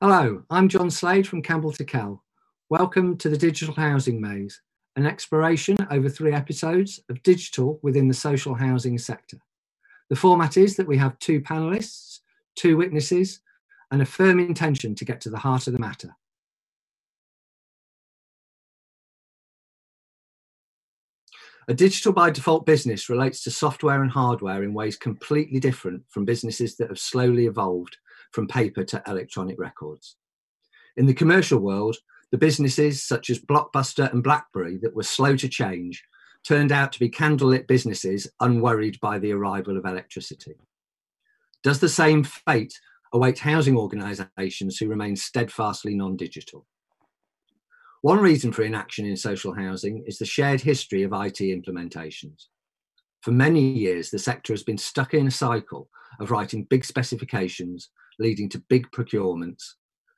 [0.00, 2.22] Hello, I'm John Slade from Campbell Tickell.
[2.70, 4.60] Welcome to the Digital Housing Maze,
[4.96, 9.38] an exploration over three episodes of digital within the social housing sector.
[10.10, 12.20] The format is that we have two panelists,
[12.56, 13.40] two witnesses,
[13.90, 16.16] and a firm intention to get to the heart of the matter.
[21.68, 26.24] A digital by default business relates to software and hardware in ways completely different from
[26.24, 27.98] businesses that have slowly evolved
[28.32, 30.16] from paper to electronic records.
[30.96, 31.96] In the commercial world,
[32.32, 36.02] the businesses such as Blockbuster and BlackBerry that were slow to change
[36.42, 40.54] turned out to be candlelit businesses unworried by the arrival of electricity.
[41.62, 42.80] Does the same fate
[43.12, 46.66] await housing organisations who remain steadfastly non digital?
[48.02, 52.46] One reason for inaction in social housing is the shared history of IT implementations.
[53.22, 55.88] For many years, the sector has been stuck in a cycle
[56.20, 59.74] of writing big specifications leading to big procurements,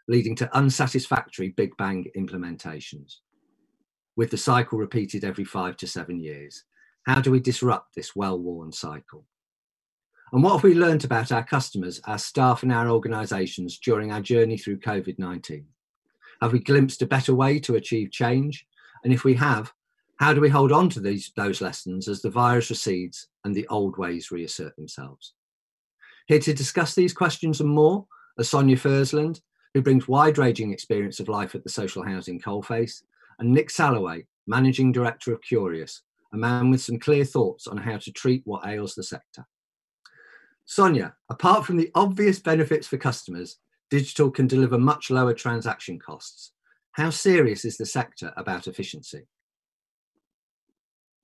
[0.08, 3.16] leading to unsatisfactory Big Bang implementations.
[4.16, 6.64] With the cycle repeated every five to seven years,
[7.06, 9.24] how do we disrupt this well worn cycle?
[10.32, 14.20] And what have we learned about our customers, our staff, and our organisations during our
[14.20, 15.66] journey through COVID 19?
[16.40, 18.66] Have we glimpsed a better way to achieve change?
[19.04, 19.72] And if we have,
[20.18, 23.66] how do we hold on to these, those lessons as the virus recedes and the
[23.68, 25.34] old ways reassert themselves?
[26.26, 28.06] Here to discuss these questions and more
[28.38, 29.40] are Sonia Fursland,
[29.74, 33.02] who brings wide ranging experience of life at the social housing coalface,
[33.38, 37.96] and Nick Salloway, Managing Director of Curious, a man with some clear thoughts on how
[37.98, 39.46] to treat what ails the sector.
[40.64, 43.56] Sonia, apart from the obvious benefits for customers,
[43.90, 46.52] digital can deliver much lower transaction costs.
[46.92, 49.26] How serious is the sector about efficiency?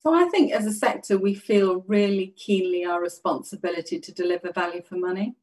[0.01, 4.83] So I think as a sector, we feel really keenly our responsibility to deliver value
[4.83, 5.35] for money.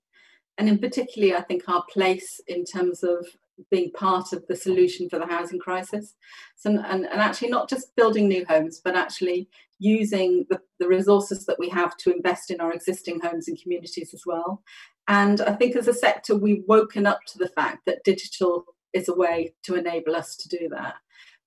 [0.58, 3.28] And in particularly, I think our place in terms of
[3.70, 6.16] being part of the solution for the housing crisis.
[6.56, 9.50] So, and, and actually not just building new homes, but actually
[9.80, 14.14] using the, the resources that we have to invest in our existing homes and communities
[14.14, 14.64] as well.
[15.08, 19.10] And I think as a sector, we've woken up to the fact that digital is
[19.10, 20.96] a way to enable us to do that.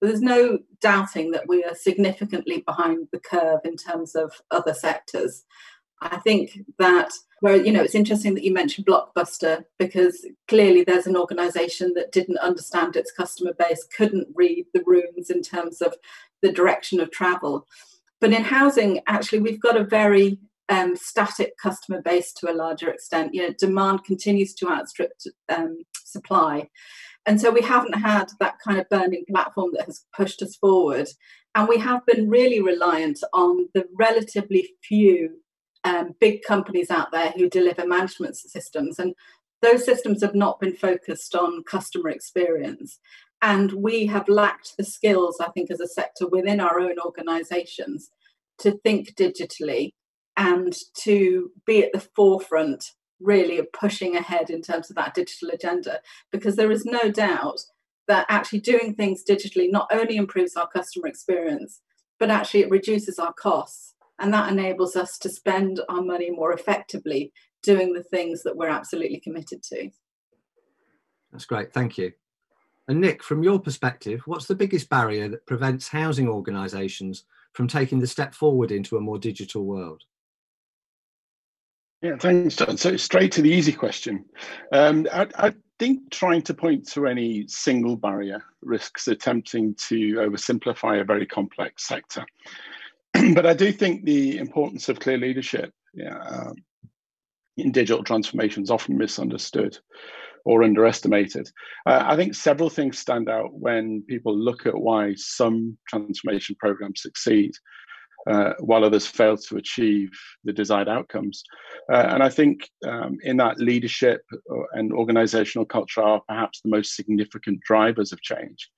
[0.00, 4.75] But there's no doubting that we are significantly behind the curve in terms of other
[4.75, 5.44] sectors.
[6.03, 11.06] I think that where you know it's interesting that you mentioned Blockbuster because clearly there's
[11.06, 15.94] an organisation that didn't understand its customer base, couldn't read the rooms in terms of
[16.43, 17.67] the direction of travel.
[18.21, 20.38] But in housing, actually, we've got a very
[20.69, 23.34] um, static customer base to a larger extent.
[23.34, 25.12] You know, demand continues to outstrip
[25.49, 26.69] um, supply,
[27.27, 31.09] and so we haven't had that kind of burning platform that has pushed us forward.
[31.56, 35.41] And we have been really reliant on the relatively few
[35.84, 38.99] um, big companies out there who deliver management systems.
[38.99, 39.15] And
[39.62, 42.99] those systems have not been focused on customer experience.
[43.43, 48.10] And we have lacked the skills, I think, as a sector within our own organizations
[48.59, 49.93] to think digitally
[50.37, 55.49] and to be at the forefront really of pushing ahead in terms of that digital
[55.51, 57.61] agenda because there is no doubt
[58.09, 61.81] that actually doing things digitally not only improves our customer experience
[62.19, 63.95] but actually it reduces our costs.
[64.19, 67.33] And that enables us to spend our money more effectively
[67.63, 69.91] doing the things that we're absolutely committed to.
[71.33, 71.73] That's great.
[71.73, 72.13] Thank you.
[72.89, 77.99] And nick from your perspective what's the biggest barrier that prevents housing organisations from taking
[77.99, 80.05] the step forward into a more digital world
[82.03, 82.77] yeah, thanks, John.
[82.77, 84.25] So straight to the easy question.
[84.73, 90.99] Um, I, I, think trying to point to any single barrier risks attempting to oversimplify
[90.99, 92.25] a very complex sector.
[93.35, 96.55] but I do think the importance of clear leadership yeah, um,
[97.59, 99.77] in digital transformation is often misunderstood
[100.47, 101.51] or underestimated.
[101.85, 107.03] Uh, I think several things stand out when people look at why some transformation programs
[107.03, 107.53] succeed
[108.26, 110.10] uh, while others fail to achieve
[110.44, 111.42] the desired outcomes.
[111.92, 116.70] Uh, and I think um, in that leadership uh, and organizational culture are perhaps the
[116.70, 118.69] most significant drivers of change.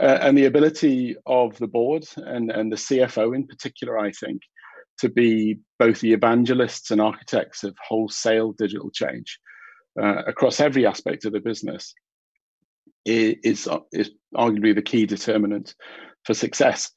[0.00, 4.42] Uh, and the ability of the board and, and the CFO in particular, I think,
[5.00, 9.38] to be both the evangelists and architects of wholesale digital change
[10.00, 11.94] uh, across every aspect of the business
[13.04, 15.74] is, is arguably the key determinant
[16.24, 16.90] for success.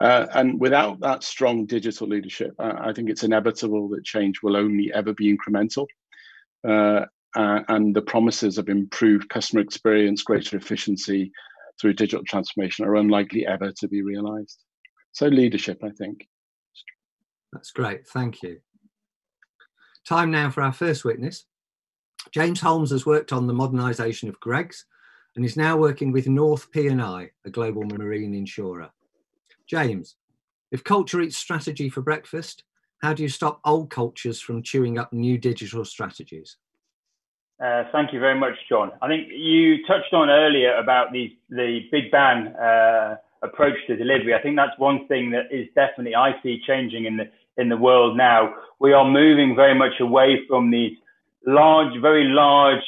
[0.00, 4.56] Uh, and without that strong digital leadership, uh, I think it's inevitable that change will
[4.56, 5.86] only ever be incremental.
[6.66, 11.30] Uh, and the promises of improved customer experience, greater efficiency
[11.80, 14.64] through digital transformation are unlikely ever to be realized.
[15.12, 16.28] So, leadership, I think.
[17.52, 18.06] That's great.
[18.06, 18.60] Thank you.
[20.06, 21.44] Time now for our first witness.
[22.32, 24.84] James Holmes has worked on the modernisation of Greggs
[25.36, 28.90] and is now working with North P&I, a global marine insurer.
[29.70, 30.16] James,
[30.72, 32.64] if culture eats strategy for breakfast,
[33.02, 36.56] how do you stop old cultures from chewing up new digital strategies?
[37.62, 38.90] Uh, thank you very much, John.
[39.00, 44.34] I think you touched on earlier about the the big bang uh, approach to delivery.
[44.34, 47.76] I think that's one thing that is definitely I see changing in the in the
[47.76, 48.54] world now.
[48.80, 50.96] We are moving very much away from these
[51.46, 52.82] large, very large,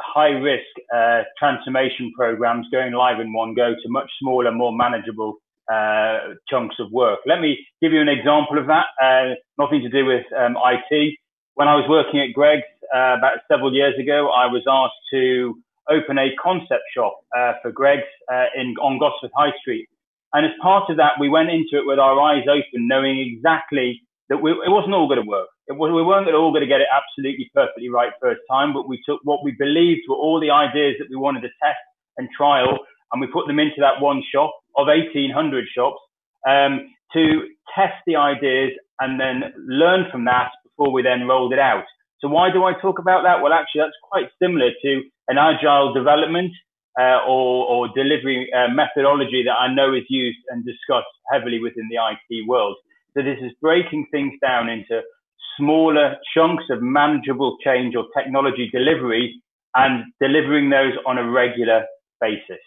[0.00, 5.38] high risk uh, transformation programs going live in one go to much smaller, more manageable
[5.72, 7.20] uh, chunks of work.
[7.26, 8.86] Let me give you an example of that.
[9.02, 11.18] Uh, nothing to do with um, IT.
[11.54, 12.62] When I was working at Greggs
[12.94, 15.58] uh, about several years ago, I was asked to
[15.90, 19.88] open a concept shop uh, for Greggs uh, in on Gosforth High Street.
[20.32, 24.02] And as part of that, we went into it with our eyes open, knowing exactly
[24.28, 25.48] that we, it wasn't all going to work.
[25.70, 29.00] Was, we weren't all going to get it absolutely perfectly right first time, but we
[29.08, 31.80] took what we believed were all the ideas that we wanted to test
[32.16, 32.78] and trial,
[33.12, 36.00] and we put them into that one shop of 1,800 shops
[36.46, 41.58] um, to test the ideas and then learn from that before we then rolled it
[41.58, 41.84] out.
[42.20, 43.42] So why do I talk about that?
[43.42, 46.52] Well, actually, that's quite similar to an agile development
[46.98, 51.88] uh, or, or, delivery uh, methodology that I know is used and discussed heavily within
[51.88, 52.74] the IT world.
[53.14, 55.02] So this is breaking things down into
[55.56, 59.40] smaller chunks of manageable change or technology delivery
[59.74, 61.84] and delivering those on a regular
[62.20, 62.62] basis.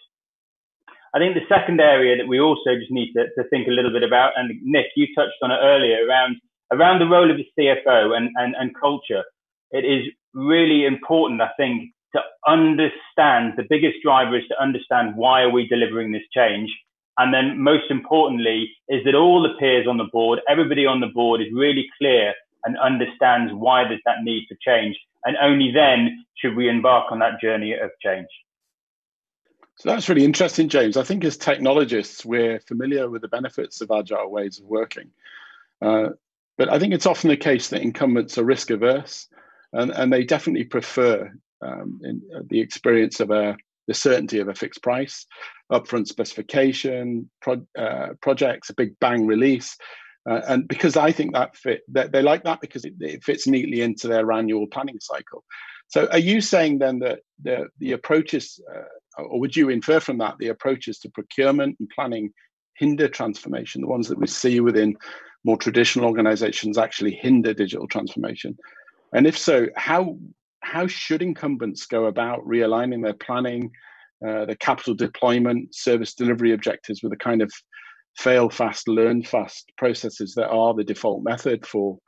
[1.14, 3.92] I think the second area that we also just need to, to think a little
[3.92, 6.36] bit about, and Nick, you touched on it earlier around
[6.72, 9.24] around the role of the CFO and, and, and culture.
[9.72, 15.42] It is really important, I think, to understand the biggest driver is to understand why
[15.42, 16.70] are we delivering this change.
[17.18, 21.12] And then most importantly is that all the peers on the board everybody on the
[21.12, 22.32] board is really clear
[22.64, 24.96] and understands why there's that need for change.
[25.26, 28.28] And only then should we embark on that journey of change
[29.82, 33.90] so that's really interesting james i think as technologists we're familiar with the benefits of
[33.90, 35.10] agile ways of working
[35.82, 36.08] uh,
[36.56, 39.26] but i think it's often the case that incumbents are risk averse
[39.72, 41.32] and, and they definitely prefer
[41.62, 43.56] um, in uh, the experience of a
[43.88, 45.26] the certainty of a fixed price,
[45.72, 49.76] upfront specification, pro, uh, projects, a big bang release.
[50.28, 53.48] Uh, and because I think that fit, that they like that because it, it, fits
[53.48, 55.42] neatly into their annual planning cycle.
[55.88, 58.82] So, are you saying then that the the approaches, uh,
[59.18, 62.32] or would you infer from that the approaches to procurement and planning
[62.76, 63.82] hinder transformation?
[63.82, 64.96] The ones that we see within
[65.44, 68.56] more traditional organizations actually hinder digital transformation.
[69.12, 70.16] And if so, how
[70.60, 73.70] how should incumbents go about realigning their planning,
[74.26, 77.52] uh, their capital deployment, service delivery objectives with the kind of
[78.16, 81.98] fail fast, learn fast processes that are the default method for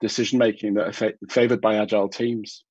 [0.00, 2.64] decision making that are fa- favored by agile teams?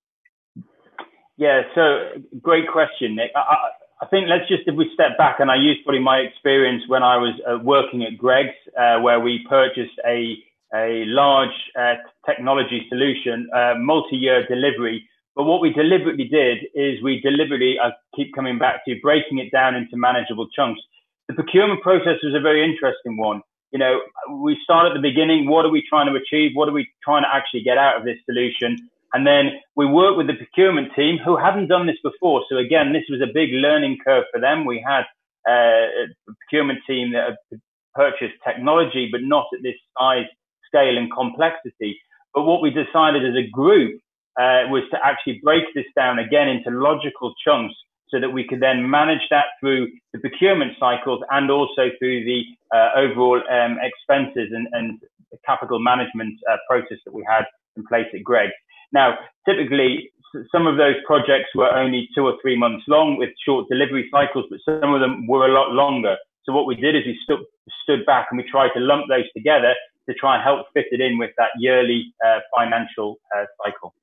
[1.37, 3.31] Yeah, so great question, Nick.
[3.33, 3.69] I,
[4.01, 7.03] I, think let's just, if we step back, and I use probably my experience when
[7.03, 10.37] I was uh, working at Greggs, uh, where we purchased a
[10.71, 11.95] a large uh,
[12.27, 15.09] technology solution, uh, multi-year delivery
[15.39, 19.53] but what we deliberately did is we deliberately, I keep coming back to breaking it
[19.53, 20.81] down into manageable chunks.
[21.29, 23.41] The procurement process was a very interesting one.
[23.71, 24.01] You know,
[24.41, 25.47] we start at the beginning.
[25.47, 26.51] What are we trying to achieve?
[26.55, 28.89] What are we trying to actually get out of this solution?
[29.13, 32.43] And then we work with the procurement team who hadn't done this before.
[32.49, 34.65] So again, this was a big learning curve for them.
[34.65, 35.05] We had
[35.47, 37.59] uh, a procurement team that had
[37.95, 40.25] purchased technology, but not at this size,
[40.67, 41.99] scale, and complexity.
[42.33, 43.99] But what we decided as a group
[44.39, 47.75] uh, was to actually break this down again into logical chunks
[48.09, 52.41] so that we could then manage that through the procurement cycles and also through the
[52.73, 54.99] uh, overall um, expenses and, and
[55.45, 58.49] capital management uh, process that we had in place at Greg.
[58.91, 59.17] Now,
[59.47, 60.11] typically,
[60.51, 64.45] some of those projects were only two or three months long with short delivery cycles,
[64.49, 66.15] but some of them were a lot longer.
[66.43, 69.73] So what we did is we stood, back and we tried to lump those together
[70.07, 73.93] to try and help fit it in with that yearly uh, financial uh, cycle.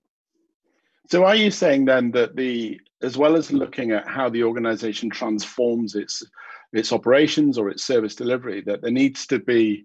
[1.09, 5.09] So are you saying then that the as well as looking at how the organization
[5.11, 6.25] transforms its
[6.73, 9.85] its operations or its service delivery, that there needs to be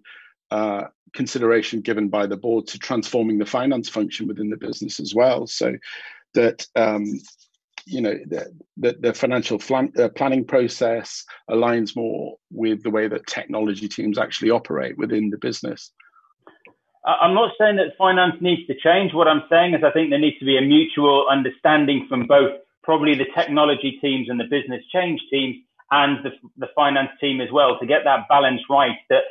[0.52, 5.14] uh, consideration given by the board to transforming the finance function within the business as
[5.14, 5.72] well, so
[6.34, 7.04] that um,
[7.86, 13.08] you know the, the, the financial flan- uh, planning process aligns more with the way
[13.08, 15.90] that technology teams actually operate within the business.
[17.04, 19.12] I'm not saying that finance needs to change.
[19.12, 22.52] What I'm saying is I think there needs to be a mutual understanding from both
[22.84, 25.56] probably the technology teams and the business change teams
[25.90, 29.24] and the, the finance team as well to get that balance right that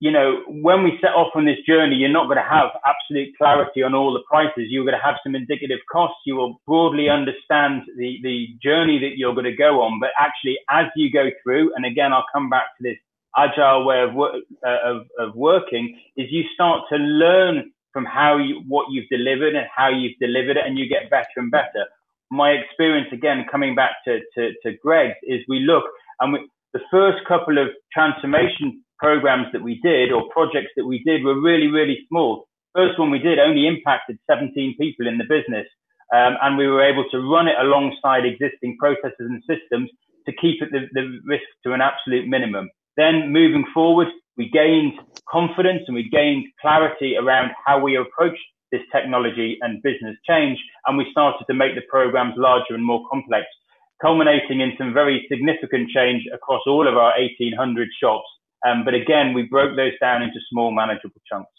[0.00, 3.36] you know, when we set off on this journey, you're not going to have absolute
[3.36, 4.72] clarity on all the prices.
[4.72, 6.16] You're going to have some indicative costs.
[6.24, 10.00] You will broadly understand the, the journey that you're going to go on.
[10.00, 12.96] But actually, as you go through, and again, I'll come back to this
[13.36, 18.62] agile way of, uh, of, of working, is you start to learn from how you,
[18.68, 21.84] what you've delivered and how you've delivered it, and you get better and better.
[22.30, 25.84] My experience, again, coming back to, to, to Greg, is we look
[26.20, 31.02] and we, the first couple of transformation programs that we did or projects that we
[31.04, 32.46] did were really, really small.
[32.74, 35.66] First one we did only impacted 17 people in the business.
[36.12, 39.90] Um, and we were able to run it alongside existing processes and systems
[40.26, 42.68] to keep the, the risk to an absolute minimum.
[42.96, 44.94] Then moving forward, we gained
[45.28, 48.36] confidence and we gained clarity around how we approach
[48.72, 50.58] this technology and business change.
[50.86, 53.46] And we started to make the programs larger and more complex,
[54.02, 58.26] culminating in some very significant change across all of our 1800 shops
[58.66, 61.50] um, but again, we broke those down into small, manageable chunks.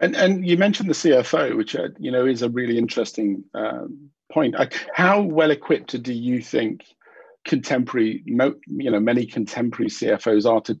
[0.00, 4.10] And and you mentioned the CFO, which uh, you know is a really interesting um,
[4.32, 4.54] point.
[4.56, 6.84] I, how well equipped do you think
[7.44, 10.78] contemporary, you know, many contemporary CFOs are to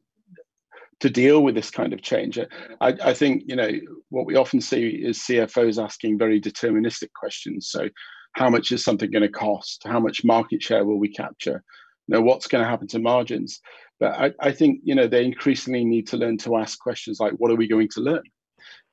[1.00, 2.38] to deal with this kind of change?
[2.80, 3.70] I, I think you know
[4.10, 7.68] what we often see is CFOs asking very deterministic questions.
[7.70, 7.88] So,
[8.34, 9.82] how much is something going to cost?
[9.84, 11.64] How much market share will we capture?
[12.08, 13.60] Know, what's going to happen to margins?
[14.00, 17.32] But I, I, think you know they increasingly need to learn to ask questions like,
[17.34, 18.22] "What are we going to learn?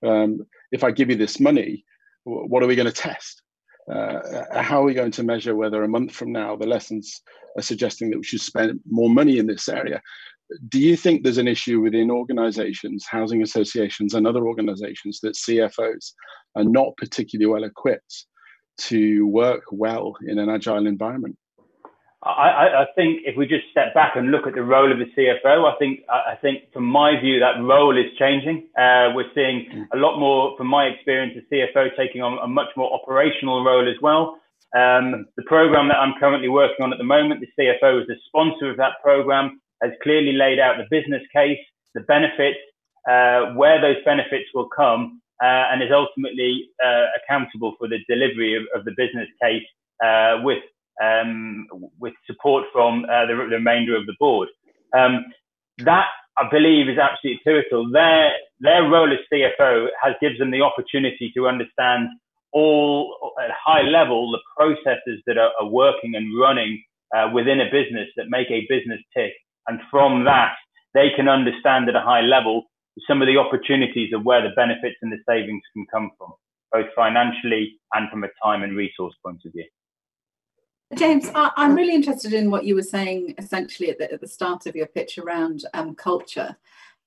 [0.05, 0.39] Um,
[0.72, 1.86] if I give you this money,
[2.25, 3.41] what are we going to test?
[3.91, 7.22] Uh, how are we going to measure whether a month from now the lessons
[7.55, 10.01] are suggesting that we should spend more money in this area?
[10.69, 16.13] Do you think there's an issue within organizations, housing associations, and other organizations that CFOs
[16.55, 18.25] are not particularly well equipped
[18.77, 21.38] to work well in an agile environment?
[22.25, 25.05] I, I, think if we just step back and look at the role of the
[25.13, 28.65] CFO, I think I think from my view that role is changing.
[28.74, 29.86] Uh, we're seeing mm.
[29.94, 33.88] a lot more, from my experience, the CFO taking on a much more operational role
[33.88, 34.41] as well.
[34.75, 38.15] Um, the program that I'm currently working on at the moment, the CFO is the
[38.27, 41.62] sponsor of that program, has clearly laid out the business case,
[41.94, 42.60] the benefits,
[43.08, 48.58] uh, where those benefits will come, uh, and is ultimately uh, accountable for the delivery
[48.58, 49.63] of, of the business case
[50.03, 50.60] uh, with
[51.02, 51.68] um,
[52.00, 54.50] with support from uh, the, the, remainder of the board.
[54.98, 55.25] Um,
[55.80, 57.92] that I believe is absolutely pivotal.
[57.92, 62.10] Their their role as CFO has gives them the opportunity to understand
[62.54, 66.82] all at high level the processes that are, are working and running
[67.16, 69.34] uh, within a business that make a business tick,
[69.68, 70.56] and from that
[70.94, 72.64] they can understand at a high level
[73.08, 76.32] some of the opportunities of where the benefits and the savings can come from,
[76.72, 79.66] both financially and from a time and resource point of view.
[80.94, 84.27] James, I, am really interested in what you were saying essentially at the, at the
[84.27, 86.56] start of your pitch around um, culture.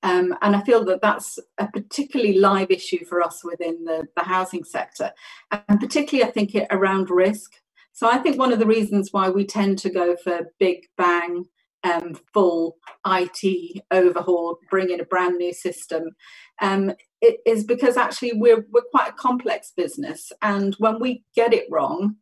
[0.03, 4.23] Um, and I feel that that's a particularly live issue for us within the, the
[4.23, 5.13] housing sector,
[5.51, 7.53] and particularly I think it around risk.
[7.93, 11.47] So I think one of the reasons why we tend to go for big bang,
[11.83, 16.15] um, full IT overhaul, bring in a brand new system,
[16.61, 21.67] um, is because actually we're we're quite a complex business, and when we get it
[21.71, 22.17] wrong,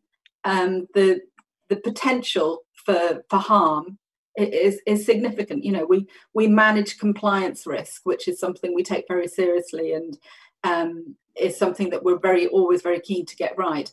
[0.44, 1.20] um, the
[1.68, 3.98] the potential for for harm
[4.36, 5.64] is is significant.
[5.64, 10.18] You know, we we manage compliance risk, which is something we take very seriously, and
[10.64, 13.90] um, is something that we're very always very keen to get right.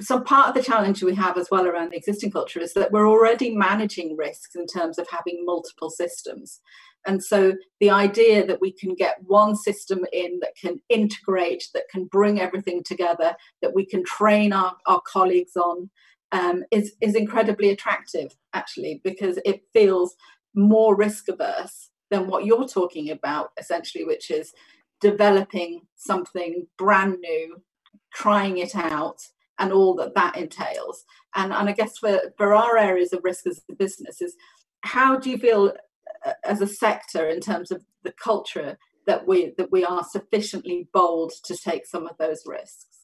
[0.00, 2.90] So part of the challenge we have as well around the existing culture is that
[2.90, 6.60] we're already managing risks in terms of having multiple systems.
[7.06, 11.88] And so the idea that we can get one system in that can integrate, that
[11.88, 15.90] can bring everything together, that we can train our, our colleagues on,
[16.32, 20.16] um, is is incredibly attractive actually because it feels
[20.54, 24.52] more risk averse than what you're talking about essentially, which is
[25.00, 27.62] developing something brand new,
[28.14, 29.18] trying it out,
[29.58, 31.04] and all that that entails.
[31.34, 34.36] And and I guess for for our areas of risk as a business is
[34.82, 35.72] how do you feel
[36.24, 40.88] uh, as a sector in terms of the culture that we that we are sufficiently
[40.92, 42.95] bold to take some of those risks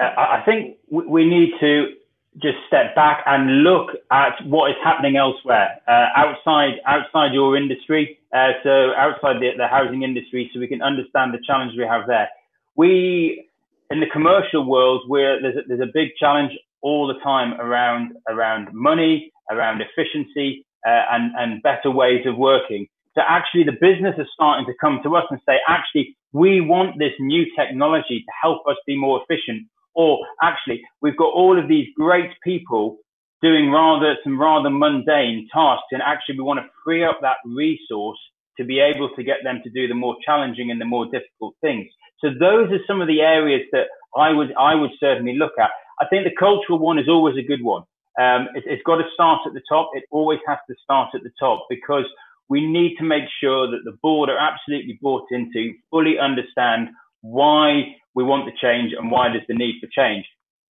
[0.00, 1.94] I think we need to
[2.38, 8.18] just step back and look at what is happening elsewhere uh, outside outside your industry.
[8.32, 12.06] Uh, so outside the, the housing industry, so we can understand the challenge we have
[12.06, 12.28] there.
[12.76, 13.46] We
[13.90, 18.12] in the commercial world, where there's a, there's a big challenge all the time around
[18.28, 22.86] around money, around efficiency, uh, and and better ways of working.
[23.16, 26.98] So actually, the business is starting to come to us and say, actually, we want
[26.98, 29.66] this new technology to help us be more efficient
[30.00, 32.96] or actually, we've got all of these great people
[33.42, 38.18] doing rather some rather mundane tasks, and actually we want to free up that resource
[38.58, 41.54] to be able to get them to do the more challenging and the more difficult
[41.60, 41.86] things.
[42.20, 45.70] So those are some of the areas that I would I would certainly look at.
[46.00, 47.82] I think the cultural one is always a good one.
[48.18, 49.90] Um, it, it's got to start at the top.
[49.94, 52.06] It always has to start at the top because
[52.48, 56.88] we need to make sure that the board are absolutely bought into, fully understand
[57.22, 60.24] why we want the change and why there's the need for change.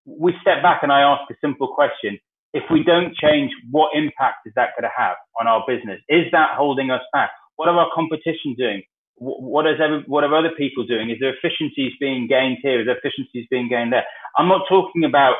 [0.05, 2.19] We step back and I ask a simple question.
[2.53, 6.01] If we don't change, what impact is that going to have on our business?
[6.09, 7.29] Is that holding us back?
[7.57, 8.81] What are our competition doing?
[9.17, 11.09] What is every, what are other people doing?
[11.09, 12.79] Is there efficiencies being gained here?
[12.79, 14.05] Is there efficiencies being gained there?
[14.37, 15.35] I'm not talking about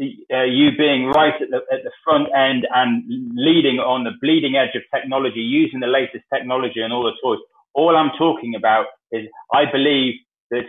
[0.00, 3.04] uh, you being right at the, at the front end and
[3.34, 7.38] leading on the bleeding edge of technology, using the latest technology and all the toys.
[7.74, 10.14] All I'm talking about is I believe
[10.50, 10.64] that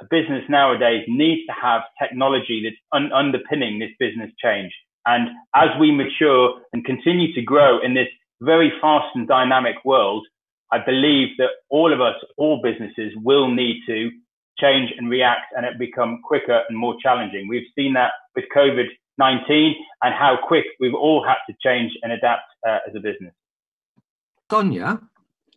[0.00, 4.72] a business nowadays needs to have technology that's un- underpinning this business change.
[5.06, 8.08] And as we mature and continue to grow in this
[8.40, 10.26] very fast and dynamic world,
[10.72, 14.10] I believe that all of us, all businesses will need to
[14.58, 17.46] change and react and it become quicker and more challenging.
[17.48, 18.86] We've seen that with COVID
[19.18, 23.32] 19 and how quick we've all had to change and adapt uh, as a business.
[24.50, 25.00] Sonia,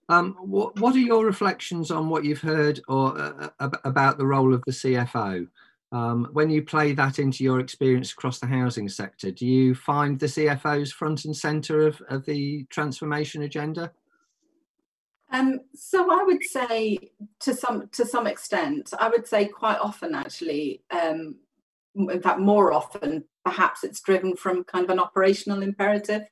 [0.10, 4.26] um, what, what are your reflections on what you've heard or uh, uh about the
[4.26, 5.48] role of the CFO?
[5.92, 10.20] Um, when you play that into your experience across the housing sector, do you find
[10.20, 13.92] the CFOs front and centre of, of the transformation agenda?
[15.32, 17.12] Um, so I would say
[17.42, 21.36] to some to some extent, I would say quite often actually, um,
[21.96, 26.24] in fact more often, perhaps it's driven from kind of an operational imperative.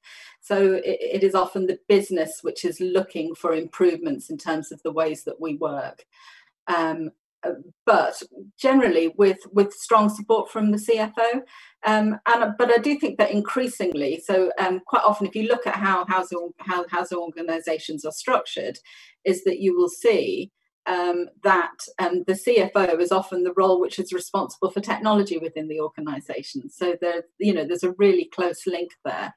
[0.42, 4.82] So it, it is often the business which is looking for improvements in terms of
[4.84, 6.06] the ways that we work.
[6.68, 7.12] Um,
[7.44, 7.52] uh,
[7.86, 8.22] but
[8.60, 11.42] generally with with strong support from the CFO.
[11.86, 15.68] Um, and but I do think that increasingly, so um, quite often, if you look
[15.68, 18.80] at how housing how housing organisations are structured,
[19.24, 20.52] is that you will see
[20.88, 25.68] um, that um, the CFO is often the role which is responsible for technology within
[25.68, 26.70] the organisation.
[26.70, 29.34] So there, you know, there's a really close link there.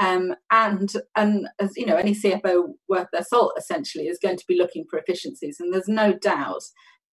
[0.00, 4.46] Um, and and as you know, any CFO worth their salt essentially is going to
[4.46, 6.62] be looking for efficiencies, and there's no doubt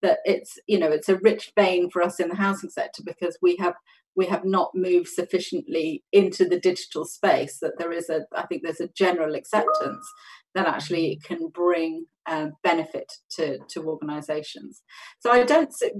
[0.01, 3.38] that it's you know it's a rich vein for us in the housing sector because
[3.41, 3.73] we have
[4.15, 8.62] we have not moved sufficiently into the digital space that there is a i think
[8.62, 10.07] there's a general acceptance
[10.55, 14.81] that actually it can bring um, benefit to to organizations.
[15.19, 15.91] So i don't see,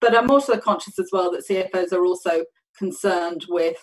[0.00, 2.44] but i'm also conscious as well that cfos are also
[2.78, 3.76] concerned with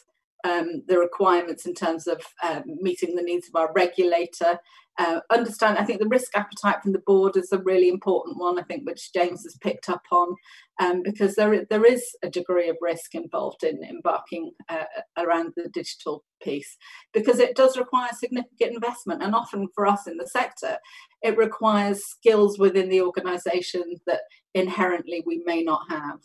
[0.45, 4.59] um, the requirements in terms of uh, meeting the needs of our regulator
[4.99, 8.59] uh, understand, I think the risk appetite from the board is a really important one,
[8.59, 10.35] I think, which James has picked up on,
[10.79, 14.83] um, because there, there is a degree of risk involved in embarking uh,
[15.17, 16.77] around the digital piece,
[17.13, 19.23] because it does require significant investment.
[19.23, 20.77] And often for us in the sector,
[21.21, 24.21] it requires skills within the organisation that
[24.53, 26.19] inherently we may not have.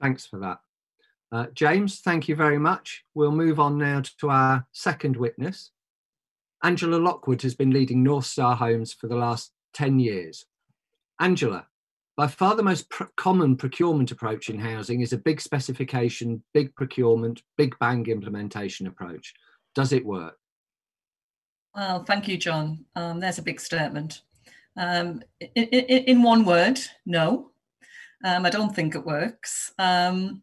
[0.00, 0.58] Thanks for that.
[1.32, 3.04] Uh, James, thank you very much.
[3.14, 5.70] We'll move on now to our second witness,
[6.62, 10.44] Angela Lockwood has been leading North Star Homes for the last 10 years.
[11.18, 11.66] Angela,
[12.16, 16.74] by far the most pr- common procurement approach in housing is a big specification, big
[16.74, 19.32] procurement, big bang implementation approach.
[19.74, 20.36] Does it work?
[21.74, 22.84] Well, thank you, John.
[22.94, 24.22] Um, there's a big statement.
[24.76, 27.52] Um, in, in, in, one word, no.
[28.24, 29.72] Um, I don't think it works.
[29.78, 30.42] Um,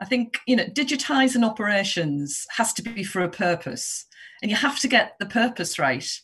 [0.00, 4.06] I think you know, digitizing operations has to be for a purpose
[4.42, 6.20] and you have to get the purpose right.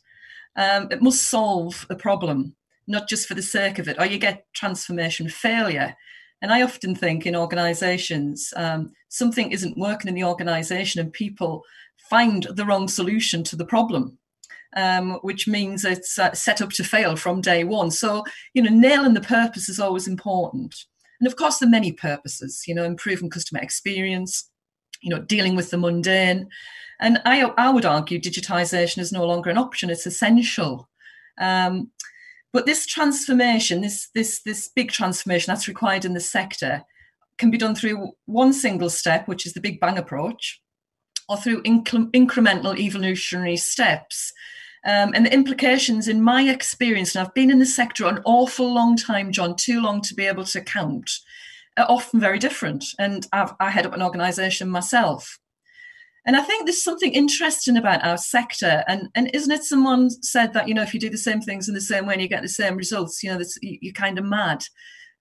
[0.57, 2.57] Um, it must solve a problem,
[2.89, 5.95] not just for the sake of it, or you get transformation failure.
[6.43, 11.63] And I often think in organizations, um, something isn't working in the organization and people
[12.11, 14.19] find the wrong solution to the problem.
[14.77, 17.91] Um, which means it's uh, set up to fail from day one.
[17.91, 20.75] So, you know, nailing the purpose is always important.
[21.21, 24.51] And of course, there are many purposes, you know, improving customer experience,
[25.01, 26.49] you know, dealing with the mundane,
[27.01, 30.89] and I, I would argue digitization is no longer an option, it's essential.
[31.39, 31.91] Um,
[32.53, 36.83] but this transformation, this, this, this big transformation that's required in the sector,
[37.37, 40.61] can be done through one single step, which is the Big Bang approach,
[41.29, 44.33] or through inc- incremental evolutionary steps.
[44.85, 48.73] Um, and the implications, in my experience, and I've been in the sector an awful
[48.73, 51.11] long time, John, too long to be able to count,
[51.79, 52.85] are often very different.
[52.99, 55.39] And I've, I head up an organisation myself
[56.29, 58.85] and I think there's something interesting about our sector.
[58.87, 61.69] And, and isn't it someone said that, you know, if you do the same things
[61.69, 64.27] in the same way and you get the same results, you know, you're kind of
[64.27, 64.63] mad.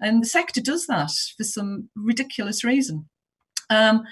[0.02, 3.08] And the sector does that for some ridiculous reason.
[3.70, 4.04] Um,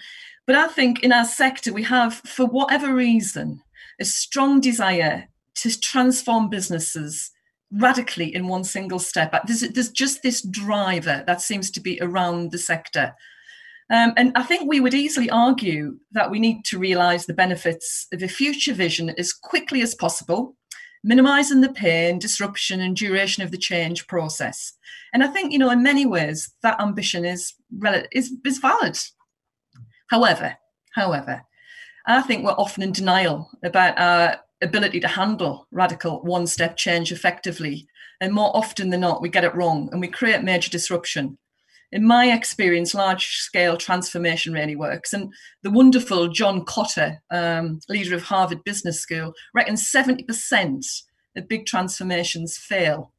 [0.48, 3.62] But I think in our sector, we have, for whatever reason,
[4.00, 7.30] a strong desire to transform businesses
[7.72, 9.34] radically in one single step.
[9.46, 13.16] There's, there's just this driver that seems to be around the sector.
[13.92, 18.08] Um, and I think we would easily argue that we need to realise the benefits
[18.14, 20.56] of a future vision as quickly as possible,
[21.04, 24.74] minimising the pain, disruption, and duration of the change process.
[25.14, 27.54] And I think, you know, in many ways, that ambition is,
[28.12, 28.98] is, is valid.
[30.10, 30.58] However,
[30.94, 31.44] however,
[32.08, 37.12] I think we're often in denial about our ability to handle radical one step change
[37.12, 37.88] effectively.
[38.22, 41.38] And more often than not, we get it wrong and we create major disruption.
[41.92, 45.14] In my experience, large scale transformation really works.
[45.14, 50.86] And the wonderful John Kotter, um, leader of Harvard Business School, reckons 70%
[51.38, 53.14] of big transformations fail,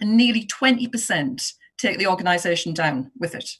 [0.00, 3.58] and nearly 20% take the organization down with it.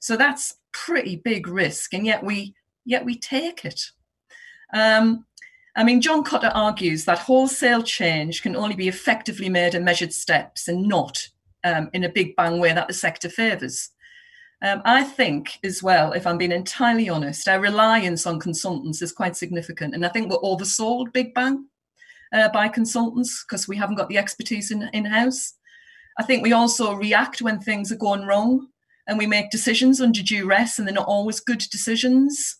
[0.00, 2.54] So that's pretty big risk, and yet we
[2.84, 3.80] yet we take it.
[4.74, 5.26] Um,
[5.74, 10.12] I mean, John Kotter argues that wholesale change can only be effectively made in measured
[10.12, 11.26] steps and not
[11.64, 13.90] um, in a big bang way that the sector favours.
[14.60, 19.12] Um, I think, as well, if I'm being entirely honest, our reliance on consultants is
[19.12, 19.94] quite significant.
[19.94, 21.66] And I think we're oversold big bang
[22.32, 25.54] uh, by consultants because we haven't got the expertise in, in house.
[26.18, 28.68] I think we also react when things are going wrong
[29.08, 32.58] and we make decisions under duress and they're not always good decisions.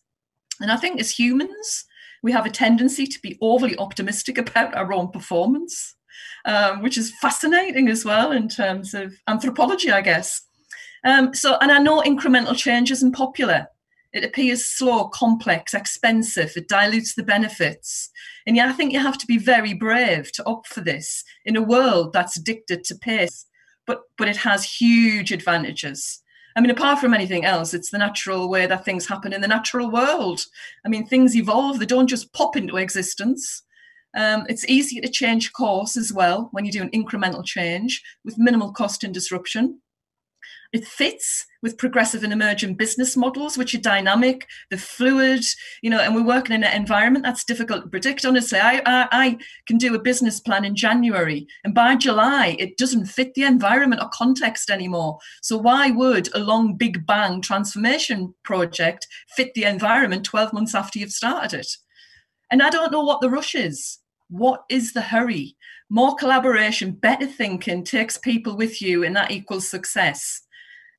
[0.60, 1.84] And I think as humans,
[2.22, 5.94] we have a tendency to be overly optimistic about our own performance,
[6.44, 10.40] um, which is fascinating as well in terms of anthropology, I guess.
[11.04, 13.66] Um, so, and I know incremental change isn't popular.
[14.12, 16.52] It appears slow, complex, expensive.
[16.54, 18.10] It dilutes the benefits.
[18.46, 21.56] And yeah, I think you have to be very brave to opt for this in
[21.56, 23.46] a world that's addicted to pace.
[23.86, 26.22] But but it has huge advantages.
[26.54, 29.48] I mean, apart from anything else, it's the natural way that things happen in the
[29.48, 30.44] natural world.
[30.84, 33.62] I mean, things evolve, they don't just pop into existence.
[34.14, 38.38] Um, it's easier to change course as well when you do an incremental change with
[38.38, 39.80] minimal cost and disruption.
[40.72, 45.44] It fits with progressive and emergent business models, which are dynamic, they're fluid,
[45.82, 48.24] you know, and we're working in an environment that's difficult to predict.
[48.24, 52.78] Honestly, I, I, I can do a business plan in January, and by July, it
[52.78, 55.18] doesn't fit the environment or context anymore.
[55.42, 59.06] So why would a long big bang transformation project
[59.36, 61.76] fit the environment 12 months after you've started it?
[62.50, 63.98] And I don't know what the rush is.
[64.28, 65.56] What is the hurry?
[65.90, 70.42] More collaboration, better thinking takes people with you, and that equals success.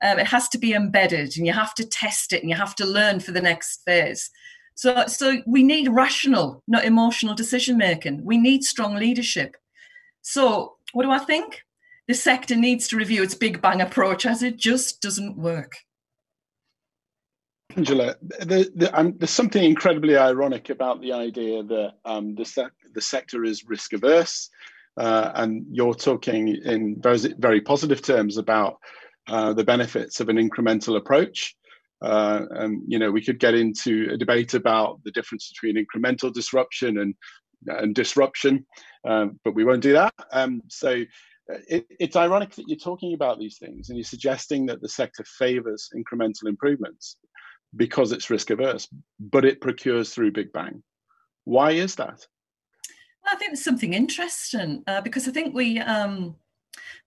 [0.03, 2.75] Um, it has to be embedded and you have to test it and you have
[2.75, 4.29] to learn for the next phase.
[4.75, 8.23] So, so we need rational, not emotional decision making.
[8.25, 9.55] We need strong leadership.
[10.21, 11.61] So, what do I think?
[12.07, 15.73] The sector needs to review its big bang approach as it just doesn't work.
[17.75, 23.01] Angela, the, the, um, there's something incredibly ironic about the idea that um, the, the
[23.01, 24.49] sector is risk averse,
[24.97, 28.77] uh, and you're talking in very, very positive terms about
[29.27, 31.55] uh, the benefits of an incremental approach.
[32.01, 36.33] Uh, and you know, we could get into a debate about the difference between incremental
[36.33, 37.15] disruption and
[37.67, 38.65] and disruption,
[39.07, 40.13] um, but we won't do that.
[40.33, 41.03] Um, so
[41.51, 44.89] uh, it, it's ironic that you're talking about these things and you're suggesting that the
[44.89, 47.17] sector favors incremental improvements
[47.75, 48.87] because it's risk averse,
[49.19, 50.83] but it procures through Big Bang.
[51.45, 52.25] Why is that?
[53.25, 56.35] I think there's something interesting uh, because I think we, um,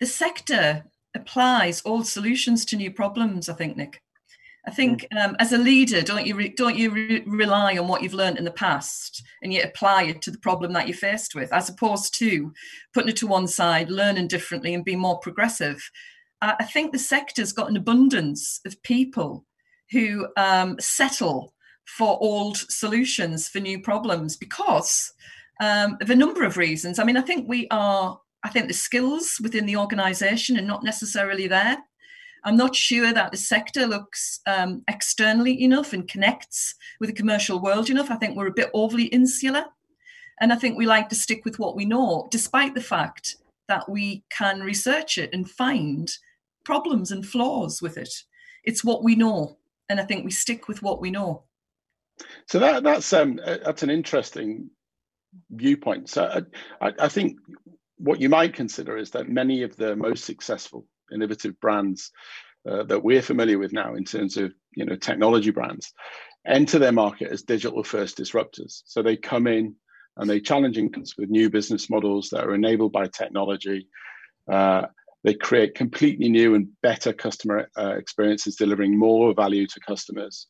[0.00, 0.84] the sector
[1.16, 3.48] applies old solutions to new problems.
[3.48, 4.02] I think, Nick.
[4.66, 5.24] I think mm.
[5.24, 8.38] um, as a leader, don't you re- don't you re- rely on what you've learned
[8.38, 11.68] in the past and you apply it to the problem that you're faced with, as
[11.68, 12.52] opposed to
[12.92, 15.88] putting it to one side, learning differently, and being more progressive.
[16.42, 19.44] Uh, I think the sector's got an abundance of people
[19.92, 21.54] who um, settle
[21.86, 25.12] for old solutions for new problems because
[25.60, 26.98] um, of a number of reasons.
[26.98, 30.84] I mean, I think we are I think the skills within the organisation are not
[30.84, 31.78] necessarily there.
[32.44, 37.60] I'm not sure that the sector looks um, externally enough and connects with the commercial
[37.60, 38.08] world enough.
[38.08, 39.64] I think we're a bit overly insular.
[40.40, 43.34] And I think we like to stick with what we know, despite the fact
[43.66, 46.08] that we can research it and find
[46.64, 48.14] problems and flaws with it.
[48.62, 49.58] It's what we know.
[49.88, 51.42] And I think we stick with what we know.
[52.46, 54.70] So that, that's um, that's an interesting
[55.50, 56.10] viewpoint.
[56.10, 56.44] So
[56.80, 57.38] I, I think
[57.98, 62.10] what you might consider is that many of the most successful innovative brands
[62.68, 65.92] uh, that we're familiar with now in terms of you know technology brands
[66.46, 68.82] enter their market as digital first disruptors.
[68.86, 69.74] So they come in
[70.16, 73.88] and they challenge incumbents with new business models that are enabled by technology.
[74.50, 74.86] Uh,
[75.24, 80.46] they create completely new and better customer uh, experiences delivering more value to customers.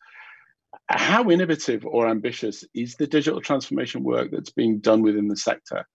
[0.89, 5.87] How innovative or ambitious is the digital transformation work that's being done within the sector?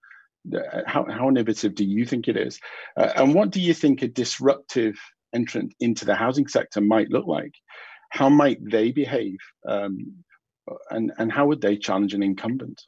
[0.88, 2.60] How, how innovative do you think it is?
[2.98, 4.96] Uh, and what do you think a disruptive
[5.34, 7.54] entrant into the housing sector might look like?
[8.10, 9.38] How might they behave?
[9.68, 10.24] Um,
[10.90, 12.82] and, and how would they challenge an incumbent?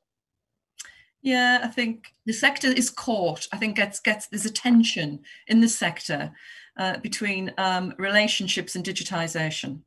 [1.21, 3.47] Yeah, I think the sector is caught.
[3.53, 6.33] I think gets gets there's a tension in the sector
[6.77, 9.79] uh, between um, relationships and digitization.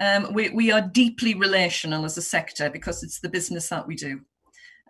[0.00, 3.94] Um, we, we are deeply relational as a sector because it's the business that we
[3.94, 4.22] do.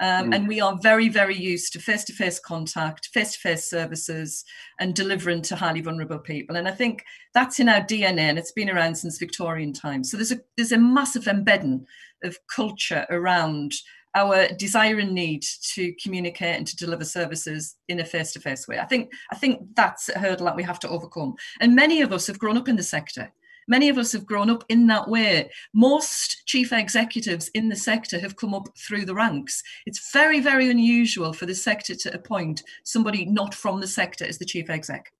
[0.00, 0.34] Um, mm.
[0.34, 4.44] And we are very, very used to face to face contact, face to face services,
[4.80, 6.56] and delivering to highly vulnerable people.
[6.56, 10.10] And I think that's in our DNA and it's been around since Victorian times.
[10.10, 11.86] So there's a, there's a massive embedding
[12.24, 13.74] of culture around
[14.14, 15.42] our desire and need
[15.74, 18.78] to communicate and to deliver services in a face-to-face way.
[18.78, 21.34] I think I think that's a hurdle that we have to overcome.
[21.60, 23.32] And many of us have grown up in the sector.
[23.72, 25.50] Many of us have grown up in that way.
[25.72, 29.62] Most chief executives in the sector have come up through the ranks.
[29.86, 34.36] It's very, very unusual for the sector to appoint somebody not from the sector as
[34.36, 35.10] the chief exec.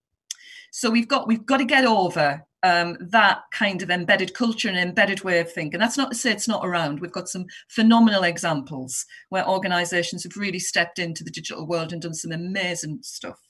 [0.71, 4.77] So we've got we've got to get over um, that kind of embedded culture and
[4.77, 5.81] embedded way of thinking.
[5.81, 7.01] That's not to say it's not around.
[7.01, 12.03] We've got some phenomenal examples where organisations have really stepped into the digital world and
[12.03, 13.41] done some amazing stuff.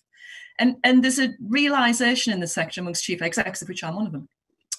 [0.60, 4.06] And and there's a realization in the sector amongst chief execs, of which I'm one
[4.06, 4.28] of them,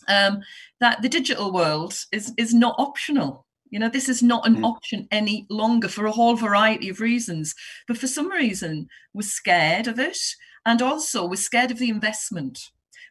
[0.08, 0.42] um,
[0.80, 3.46] that the digital world is is not optional.
[3.70, 4.66] You know, this is not an mm.
[4.66, 7.56] option any longer for a whole variety of reasons.
[7.88, 10.20] But for some reason, we're scared of it,
[10.66, 12.60] and also we're scared of the investment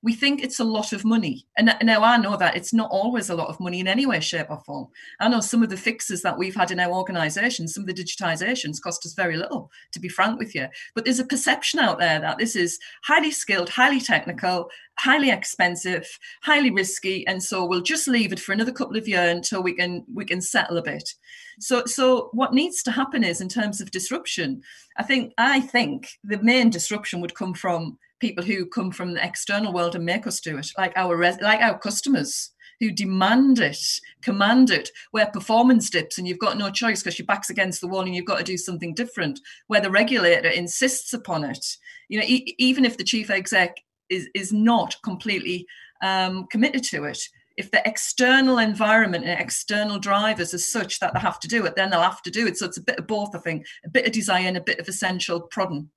[0.03, 1.47] we think it's a lot of money.
[1.57, 4.19] And now I know that it's not always a lot of money in any way,
[4.19, 4.89] shape, or form.
[5.21, 7.93] I know some of the fixes that we've had in our organisation, some of the
[7.95, 10.67] digitisations cost us very little, to be frank with you.
[10.95, 16.19] But there's a perception out there that this is highly skilled, highly technical, highly expensive,
[16.43, 19.75] highly risky, and so we'll just leave it for another couple of years until we
[19.75, 21.15] can we can settle a bit.
[21.61, 24.63] So so what needs to happen is in terms of disruption,
[24.97, 29.27] I think I think the main disruption would come from people who come from the
[29.27, 33.59] external world and make us do it, like our res- like our customers who demand
[33.59, 33.85] it,
[34.23, 37.89] command it, where performance dips and you've got no choice because your back's against the
[37.89, 41.67] wall and you've got to do something different, where the regulator insists upon it.
[42.09, 43.77] You know, e- even if the chief exec
[44.09, 45.67] is is not completely
[46.01, 47.19] um, committed to it,
[47.57, 51.75] if the external environment and external drivers are such that they have to do it,
[51.75, 52.57] then they'll have to do it.
[52.57, 54.79] So it's a bit of both, I think, a bit of desire and a bit
[54.79, 55.91] of essential prodding.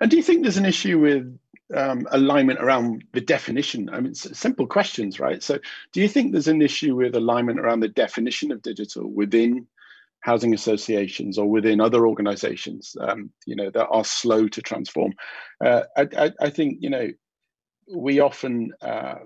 [0.00, 1.38] And do you think there's an issue with
[1.74, 3.88] um, alignment around the definition?
[3.90, 5.42] I mean, simple questions, right?
[5.42, 5.58] So,
[5.92, 9.66] do you think there's an issue with alignment around the definition of digital within
[10.20, 15.12] housing associations or within other organizations, um, you know, that are slow to transform?
[15.64, 17.08] Uh, I, I, I, think, you know,
[17.94, 19.16] we often uh,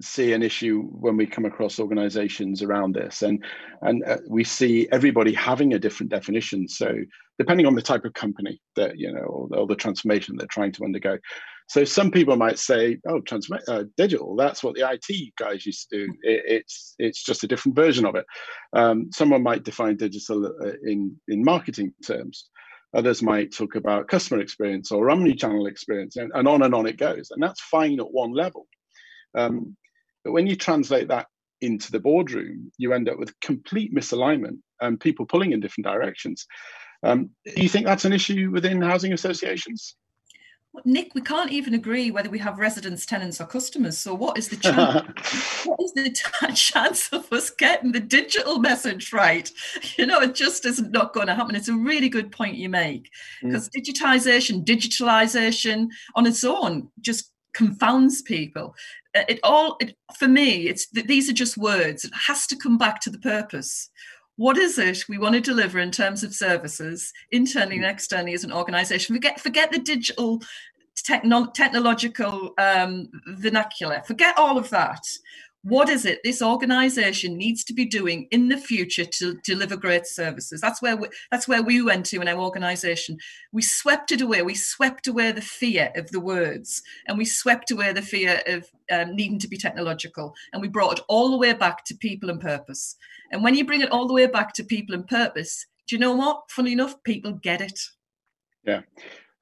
[0.00, 3.22] see an issue when we come across organizations around this.
[3.22, 3.44] And
[3.82, 6.68] and uh, we see everybody having a different definition.
[6.68, 6.94] So
[7.38, 10.72] depending on the type of company that you know or, or the transformation they're trying
[10.72, 11.18] to undergo.
[11.68, 13.22] So some people might say oh
[13.68, 16.12] uh, digital that's what the it guys used to do.
[16.22, 18.26] It, it's it's just a different version of it.
[18.72, 22.48] Um, someone might define digital uh, in in marketing terms.
[22.94, 26.98] Others might talk about customer experience or omni-channel experience, and, and on and on it
[26.98, 27.30] goes.
[27.30, 28.66] And that's fine at one level.
[29.34, 29.76] Um,
[30.24, 31.26] but when you translate that
[31.60, 36.46] into the boardroom, you end up with complete misalignment and people pulling in different directions.
[37.04, 39.96] Um, do you think that's an issue within housing associations?
[40.72, 43.98] Well, Nick, we can't even agree whether we have residents, tenants, or customers.
[43.98, 45.04] So, what is the chance?
[45.66, 49.50] what is the t- chance of us getting the digital message right?
[49.98, 51.56] You know, it just is not going to happen.
[51.56, 53.10] It's a really good point you make
[53.42, 53.82] because mm.
[53.82, 58.74] digitization, digitalization on its own just confounds people.
[59.14, 62.04] It all it, for me it's these are just words.
[62.04, 63.90] It has to come back to the purpose.
[64.36, 68.44] What is it we want to deliver in terms of services internally and externally as
[68.44, 69.14] an organization?
[69.14, 70.40] Forget forget the digital
[70.96, 74.02] techno- technological um, vernacular.
[74.06, 75.04] Forget all of that
[75.62, 80.06] what is it this organization needs to be doing in the future to deliver great
[80.06, 80.60] services?
[80.60, 83.18] That's where we, that's where we went to in our organization.
[83.52, 84.42] We swept it away.
[84.42, 88.68] We swept away the fear of the words and we swept away the fear of
[88.90, 92.28] um, needing to be technological and we brought it all the way back to people
[92.28, 92.96] and purpose.
[93.30, 96.00] And when you bring it all the way back to people and purpose do you
[96.00, 96.50] know what?
[96.50, 97.78] Funny enough people get it.
[98.64, 98.82] Yeah.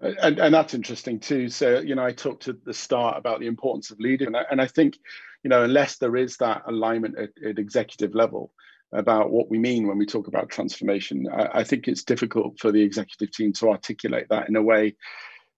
[0.00, 1.48] And, and that's interesting too.
[1.48, 4.44] So you know i talked at the start about the importance of leading and I,
[4.50, 4.96] and I think
[5.42, 8.52] you know, unless there is that alignment at, at executive level
[8.92, 12.72] about what we mean when we talk about transformation, I, I, think it's difficult for
[12.72, 14.96] the executive team to articulate that in a way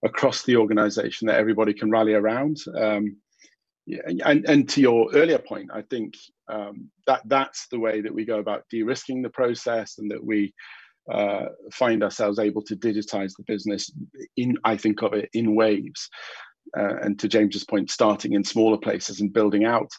[0.04, 2.58] across the organization that everybody can rally around.
[2.76, 3.16] Um,
[4.24, 6.14] and, and to your earlier point, I think
[6.52, 10.52] Um, that that's the way that we go about de-risking the process, and that we
[11.10, 13.90] uh, find ourselves able to digitize the business.
[14.36, 16.10] In I think of it in waves,
[16.76, 19.90] uh, and to James's point, starting in smaller places and building out.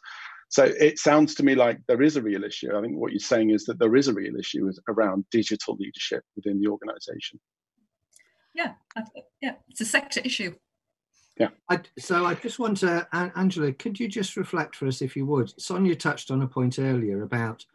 [0.49, 2.77] So it sounds to me like there is a real issue.
[2.77, 6.23] I think what you're saying is that there is a real issue around digital leadership
[6.35, 7.39] within the organisation.
[8.53, 8.73] Yeah,
[9.41, 10.53] yeah, it's a sector issue.
[11.39, 11.49] Yeah.
[11.67, 15.25] I, so I just want to, Angela, could you just reflect for us, if you
[15.25, 15.59] would?
[15.59, 17.65] Sonia touched on a point earlier about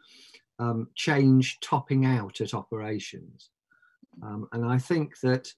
[0.59, 3.49] um, change topping out at operations.
[4.23, 5.53] Um, and I think that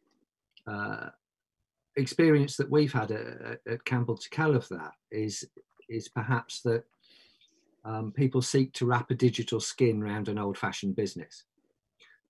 [0.65, 1.09] uh,
[1.97, 5.43] experience that we've had at, at Campbell Tickell of that is,
[5.89, 6.83] is perhaps that
[7.83, 11.45] um, people seek to wrap a digital skin around an old fashioned business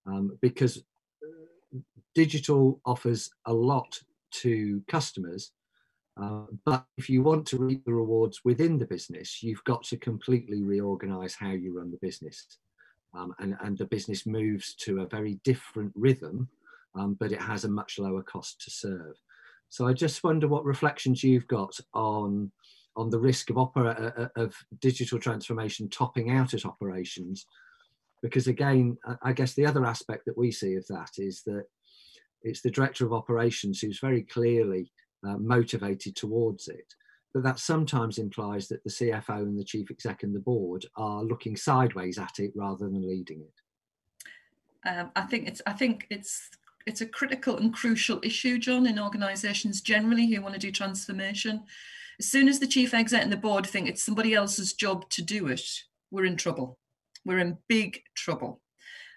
[0.08, 1.80] um, because uh,
[2.16, 4.00] digital offers a lot
[4.32, 5.52] to customers
[6.22, 9.98] uh, but if you want to reap the rewards within the business, you've got to
[9.98, 12.46] completely reorganize how you run the business.
[13.14, 16.48] Um, and, and the business moves to a very different rhythm,
[16.96, 19.16] um, but it has a much lower cost to serve.
[19.72, 22.52] So I just wonder what reflections you've got on,
[22.98, 27.46] on the risk of, opera, uh, uh of digital transformation topping out at operations.
[28.22, 31.64] Because again, I guess the other aspect that we see of that is that
[32.44, 34.92] it's the director of operations who's very clearly
[35.26, 36.94] uh, motivated towards it.
[37.34, 41.24] But that sometimes implies that the CFO and the chief exec and the board are
[41.24, 44.90] looking sideways at it rather than leading it.
[44.90, 46.50] Um, I think it's I think it's
[46.86, 51.64] it's a critical and crucial issue, John, in organisations generally who want to do transformation.
[52.20, 55.22] As soon as the chief exec and the board think it's somebody else's job to
[55.22, 55.68] do it,
[56.12, 56.78] we're in trouble.
[57.26, 58.62] We're in big trouble.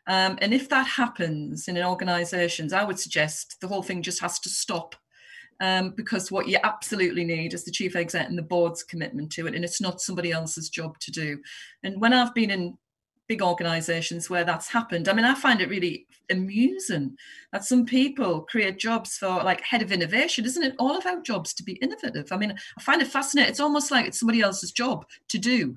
[0.07, 4.39] Um, and if that happens in organisations, I would suggest the whole thing just has
[4.41, 4.97] to stop
[5.61, 9.47] um, because what you absolutely need is the chief exec and the board's commitment to
[9.47, 11.39] it, and it's not somebody else's job to do.
[11.83, 12.77] And when I've been in
[13.29, 17.17] big organizations where that's happened, I mean, I find it really amusing
[17.53, 20.45] that some people create jobs for like head of innovation.
[20.45, 22.33] Isn't it all about jobs to be innovative?
[22.33, 23.51] I mean, I find it fascinating.
[23.51, 25.77] It's almost like it's somebody else's job to do.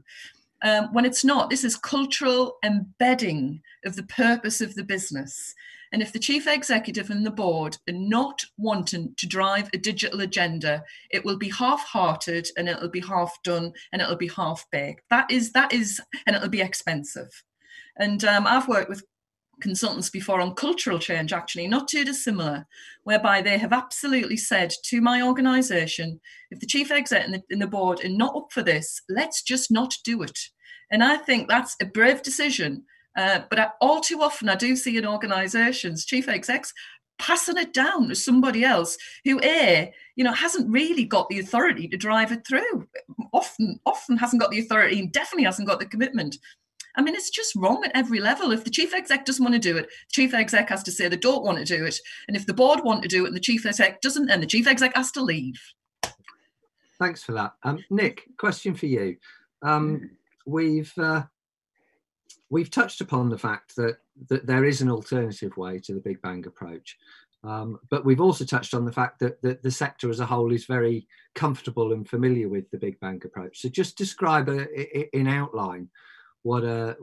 [0.64, 5.54] Um, when it's not, this is cultural embedding of the purpose of the business.
[5.94, 10.22] And if the chief executive and the board are not wanting to drive a digital
[10.22, 15.04] agenda, it will be half-hearted and it'll be half done and it'll be half baked.
[15.10, 17.30] That is that is, and it'll be expensive.
[17.98, 19.04] And um, I've worked with
[19.60, 22.68] consultants before on cultural change, actually, not too dissimilar,
[23.04, 26.20] whereby they have absolutely said to my organization,
[26.52, 29.42] if the chief exec and the, and the board are not up for this, let's
[29.42, 30.38] just not do it.
[30.92, 32.84] And I think that's a brave decision
[33.18, 36.74] uh, but I, all too often, I do see in organisations chief execs
[37.20, 41.88] passing it down to somebody else who a you know hasn't really got the authority
[41.88, 42.88] to drive it through
[43.34, 46.38] often often hasn't got the authority and definitely hasn't got the commitment
[46.98, 48.52] I mean, it's just wrong at every level.
[48.52, 51.08] If the chief exec doesn't want to do it, the chief exec has to say
[51.08, 52.00] they don't want to do it.
[52.28, 54.48] And if the board want to do it and the chief exec doesn't, then the
[54.48, 55.62] chief exec has to leave.
[56.98, 57.54] Thanks for that.
[57.62, 59.18] Um, Nick, question for you.
[59.62, 60.10] Um,
[60.48, 61.26] we've uh,
[62.50, 63.98] we've touched upon the fact that,
[64.30, 66.98] that there is an alternative way to the Big Bang approach.
[67.44, 70.52] Um, but we've also touched on the fact that, that the sector as a whole
[70.52, 73.62] is very comfortable and familiar with the Big Bang approach.
[73.62, 75.90] So just describe a, in outline
[76.44, 76.96] what a,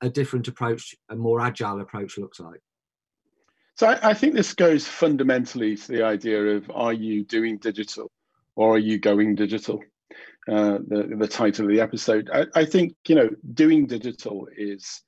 [0.00, 2.60] a different approach, a more agile approach looks like.
[3.76, 8.10] So I, I, think this goes fundamentally to the idea of are you doing digital
[8.54, 9.82] or are you going digital?
[10.50, 12.28] Uh, the, the title of the episode.
[12.32, 15.02] I, I, think you know doing digital is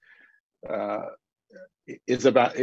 [0.69, 1.07] uh,
[2.07, 2.57] is about.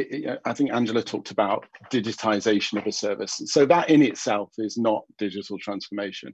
[0.45, 3.41] I think Angela talked about digitization of a service.
[3.45, 6.33] So that in itself is not digital transformation.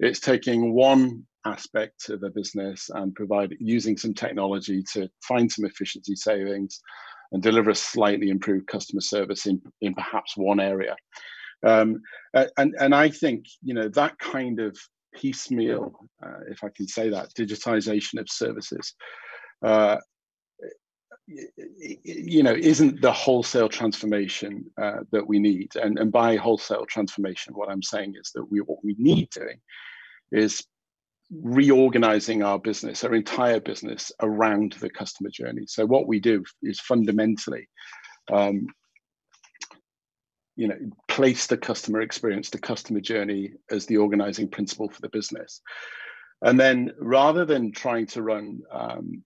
[0.00, 5.64] It's taking one aspect of the business and provide using some technology to find some
[5.64, 6.80] efficiency savings
[7.32, 10.96] and deliver a slightly improved customer service in, in perhaps one area.
[11.64, 12.02] Um,
[12.34, 14.76] and, and I think you know that kind of
[15.16, 18.94] piecemeal, uh, if I can say that, digitization of services,
[19.64, 19.96] uh,
[22.04, 25.74] you know, isn't the wholesale transformation uh, that we need.
[25.74, 29.58] And, and by wholesale transformation, what I'm saying is that we what we need doing
[30.30, 30.64] is
[31.30, 35.64] reorganizing our business, our entire business around the customer journey.
[35.66, 37.68] So what we do is fundamentally
[38.32, 38.66] um,
[40.56, 40.76] you know
[41.08, 45.60] place the customer experience the customer journey as the organizing principle for the business
[46.42, 49.22] and then rather than trying to run um,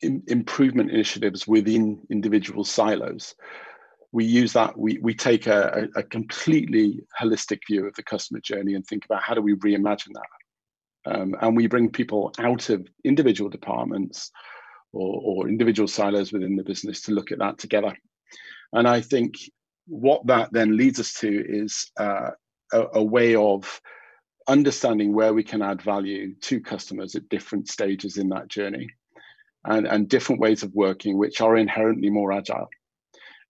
[0.00, 3.34] in, improvement initiatives within individual silos
[4.12, 8.74] we use that we, we take a, a, completely holistic view of the customer journey
[8.74, 12.86] and think about how do we reimagine that Um, and we bring people out of
[13.04, 14.32] individual departments
[14.92, 17.96] or, or individual silos within the business to look at that together.
[18.72, 19.34] And I think
[19.90, 22.30] what that then leads us to is uh,
[22.72, 23.80] a, a, way of
[24.46, 28.88] understanding where we can add value to customers at different stages in that journey
[29.64, 32.68] and, and different ways of working which are inherently more agile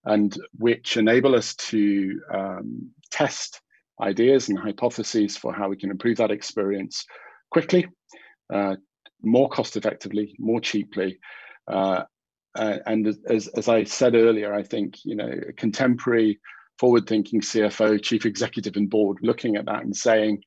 [0.07, 3.61] and which enable us to um, test
[4.01, 7.05] ideas and hypotheses for how we can improve that experience
[7.51, 7.86] quickly,
[8.53, 8.76] uh,
[9.22, 11.18] more cost effectively, more cheaply.
[11.68, 12.05] Uh,
[12.59, 16.41] uh, and as, as I said earlier, I think you know a contemporary,
[16.79, 20.43] forward-thinking CFO, chief executive, and board looking at that and saying,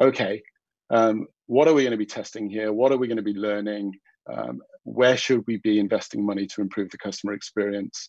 [0.00, 0.42] okay,
[0.90, 2.72] um, what are we going to be testing here?
[2.72, 3.92] What are we going to be learning?
[4.32, 8.08] Um, where should we be investing money to improve the customer experience?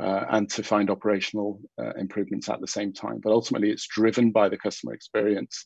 [0.00, 3.20] uh, and to find operational uh, improvements at the same time.
[3.22, 5.64] But ultimately, it's driven by the customer experience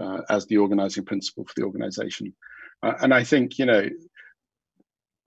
[0.00, 2.34] uh, as the organizing principle for the organization.
[2.82, 3.88] Uh, and I think, you know,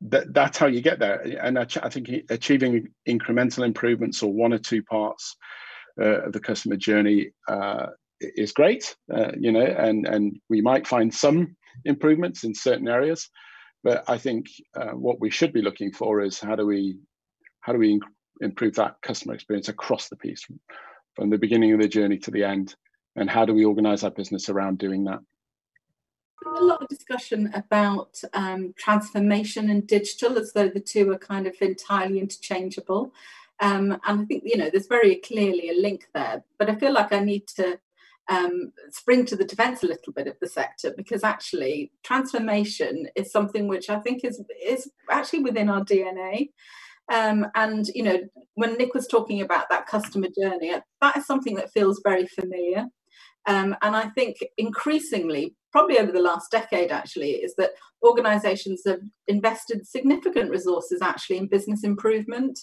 [0.01, 1.21] that, that's how you get there.
[1.41, 5.35] And I, I think achieving incremental improvements or one or two parts
[5.99, 7.87] uh, of the customer journey uh,
[8.21, 8.95] is great,
[9.37, 13.29] you know, and, and we might find some improvements in certain areas.
[13.83, 14.47] But I think
[14.93, 16.99] what we should be looking for is how do we
[17.61, 17.99] how do we
[18.41, 20.45] improve that customer experience across the piece
[21.15, 22.75] from the beginning of the journey to the end
[23.15, 25.19] and how do we organize our business around doing that
[26.45, 31.47] a lot of discussion about um, transformation and digital as though the two are kind
[31.47, 33.13] of entirely interchangeable
[33.59, 36.93] um, and i think you know there's very clearly a link there but i feel
[36.93, 37.79] like i need to
[38.29, 43.31] um, spring to the defense a little bit of the sector because actually transformation is
[43.31, 46.51] something which I think is is actually within our DNA.
[47.11, 48.19] Um, and you know,
[48.53, 52.85] when Nick was talking about that customer journey, that is something that feels very familiar.
[53.47, 57.71] Um, and I think increasingly, probably over the last decade, actually, is that
[58.03, 62.59] organisations have invested significant resources actually in business improvement,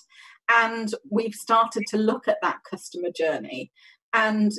[0.50, 3.72] and we've started to look at that customer journey.
[4.12, 4.52] And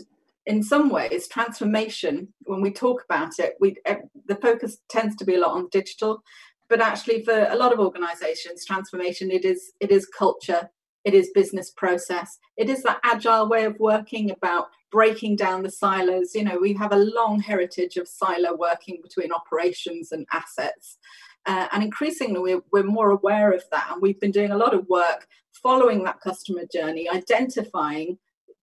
[0.46, 3.98] in some ways, transformation, when we talk about it, we eh,
[4.28, 6.24] the focus tends to be a lot on digital,
[6.70, 10.70] but actually for a lot of organizations transformation it is it is culture
[11.04, 15.72] it is business process it is that agile way of working about breaking down the
[15.72, 16.36] silos.
[16.36, 20.98] You know we have a long heritage of silo working between operations and assets.
[21.46, 23.90] Uh, and increasingly we're, we're more aware of that.
[23.92, 28.18] And we've been doing a lot of work following that customer journey identifying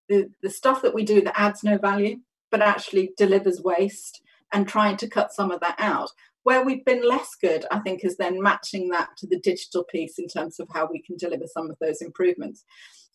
[0.09, 2.17] the, the stuff that we do that adds no value
[2.51, 4.21] but actually delivers waste
[4.53, 6.11] and trying to cut some of that out.
[6.45, 10.19] Where we've been less good, I think, is then matching that to the digital piece
[10.19, 12.65] in terms of how we can deliver some of those improvements.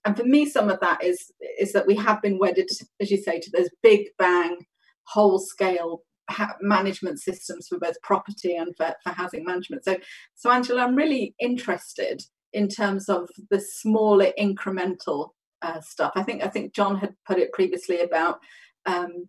[0.06, 2.70] And for me, some of that is is that we have been wedded,
[3.00, 4.66] as you say, to those big bang,
[5.04, 9.84] whole scale ha- management systems for both property and for, for housing management.
[9.84, 9.97] So,
[10.36, 12.22] so Angela, I'm really interested
[12.54, 15.30] in terms of the smaller incremental
[15.62, 16.14] uh, stuff.
[16.16, 18.39] I think I think John had put it previously about
[18.86, 19.28] um,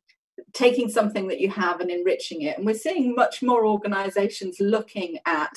[0.53, 2.57] taking something that you have and enriching it.
[2.57, 5.53] And we're seeing much more organizations looking at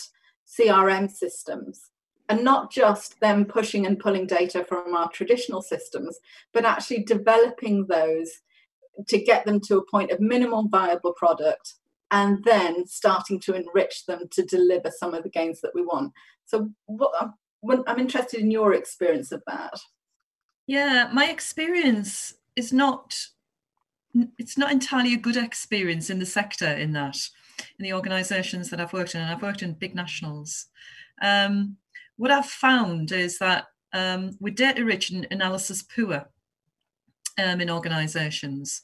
[0.60, 1.90] CRM systems
[2.30, 6.20] and not just them pushing and pulling data from our traditional systems,
[6.54, 8.32] but actually developing those
[9.08, 11.76] to get them to a point of minimum viable product
[12.12, 16.14] and then starting to enrich them to deliver some of the gains that we want.
[16.46, 17.12] So, what,
[17.88, 19.80] I'm interested in your experience of that.
[20.68, 23.16] Yeah, my experience is not
[24.38, 27.18] it's not entirely a good experience in the sector in that
[27.80, 30.68] in the organizations that I've worked in and I've worked in big nationals
[31.22, 31.78] um,
[32.24, 36.26] what I've found is that um, we're data rich and analysis poor
[37.38, 38.82] um, in organizations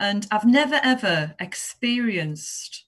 [0.00, 2.86] and I've never ever experienced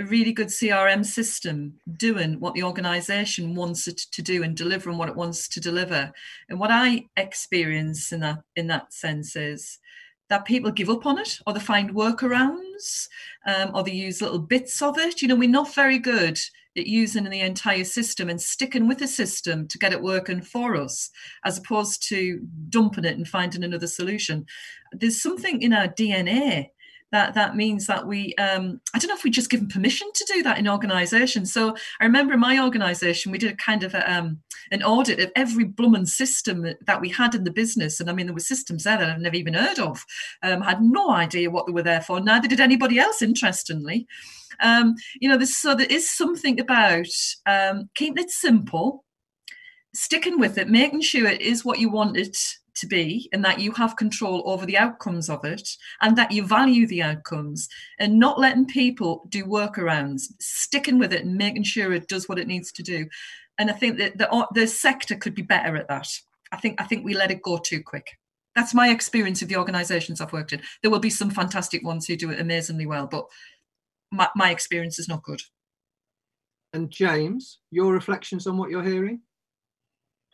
[0.00, 4.96] a really good CRM system doing what the organization wants it to do and delivering
[4.96, 6.12] what it wants to deliver.
[6.48, 9.80] And what I experience in that in that sense is
[10.28, 13.08] that people give up on it or they find workarounds
[13.44, 15.20] um, or they use little bits of it.
[15.20, 16.38] You know, we're not very good
[16.76, 20.76] at using the entire system and sticking with the system to get it working for
[20.76, 21.10] us,
[21.44, 24.46] as opposed to dumping it and finding another solution.
[24.92, 26.68] There's something in our DNA
[27.12, 30.32] that that means that we um, i don't know if we just given permission to
[30.32, 33.94] do that in organizations so i remember in my organization we did a kind of
[33.94, 34.40] a, um,
[34.72, 38.00] an audit of every blummin system that we had in the business.
[38.00, 40.04] And i mean there were systems there that i've never even heard of.
[40.42, 42.20] Um, had no idea what they were there for.
[42.20, 44.06] Neither did anybody else interestingly.
[44.60, 47.06] Um, you know this so there is something about
[47.46, 49.04] um, keeping it simple
[49.94, 52.36] sticking with it, making sure it is what you want it
[52.74, 55.68] to be and that you have control over the outcomes of it
[56.00, 57.68] and that you value the outcomes
[57.98, 62.38] and not letting people do workarounds, sticking with it and making sure it does what
[62.38, 63.06] it needs to do.
[63.58, 66.08] And I think that the, the sector could be better at that.
[66.50, 68.06] I think I think we let it go too quick.
[68.54, 70.62] That's my experience of the organisations I've worked in.
[70.82, 73.26] There will be some fantastic ones who do it amazingly well, but
[74.10, 75.40] my, my experience is not good.
[76.74, 79.20] And James, your reflections on what you're hearing?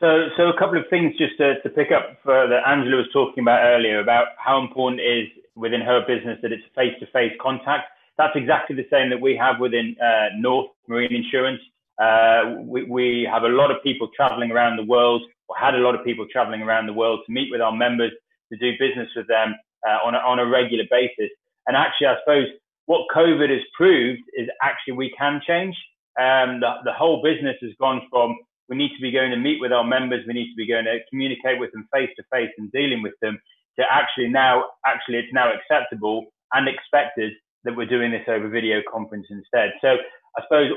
[0.00, 3.42] So, so a couple of things just to, to pick up that Angela was talking
[3.42, 7.90] about earlier about how important it is within her business that it's face-to-face contact.
[8.16, 11.60] That's exactly the same that we have within uh, North Marine Insurance.
[11.98, 15.78] Uh, we, we have a lot of people traveling around the world, or had a
[15.78, 18.12] lot of people traveling around the world to meet with our members,
[18.52, 21.30] to do business with them uh, on, a, on a regular basis.
[21.66, 22.46] And actually, I suppose
[22.86, 25.76] what COVID has proved is actually we can change.
[26.20, 28.38] Um, the, the whole business has gone from
[28.68, 30.84] we need to be going to meet with our members, we need to be going
[30.84, 33.38] to communicate with them face to face and dealing with them
[33.78, 37.32] to actually now, actually, it's now acceptable and expected
[37.64, 39.70] that we're doing this over video conference instead.
[39.80, 39.88] So
[40.36, 40.70] I suppose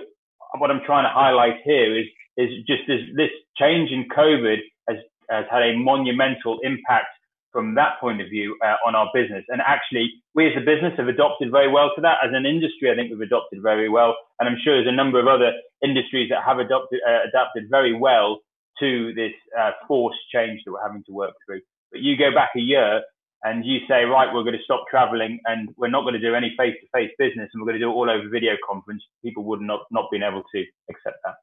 [0.57, 2.05] what I'm trying to highlight here is
[2.37, 4.57] is just this, this change in COVID
[4.89, 4.97] has,
[5.29, 7.11] has had a monumental impact
[7.51, 9.43] from that point of view uh, on our business.
[9.49, 12.17] And actually, we as a business have adopted very well to that.
[12.23, 14.15] As an industry, I think we've adopted very well.
[14.39, 15.51] And I'm sure there's a number of other
[15.83, 18.39] industries that have adopted, uh, adapted very well
[18.79, 21.61] to this uh, forced change that we're having to work through.
[21.91, 23.01] But you go back a year
[23.43, 26.35] and you say, right, we're going to stop traveling and we're not going to do
[26.35, 29.03] any face to face business and we're going to do it all over video conference,
[29.23, 31.35] people would not, not been able to accept that.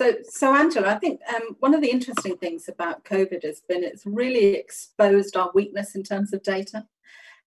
[0.00, 3.84] So, so Angela, I think um, one of the interesting things about COVID has been
[3.84, 6.86] it's really exposed our weakness in terms of data.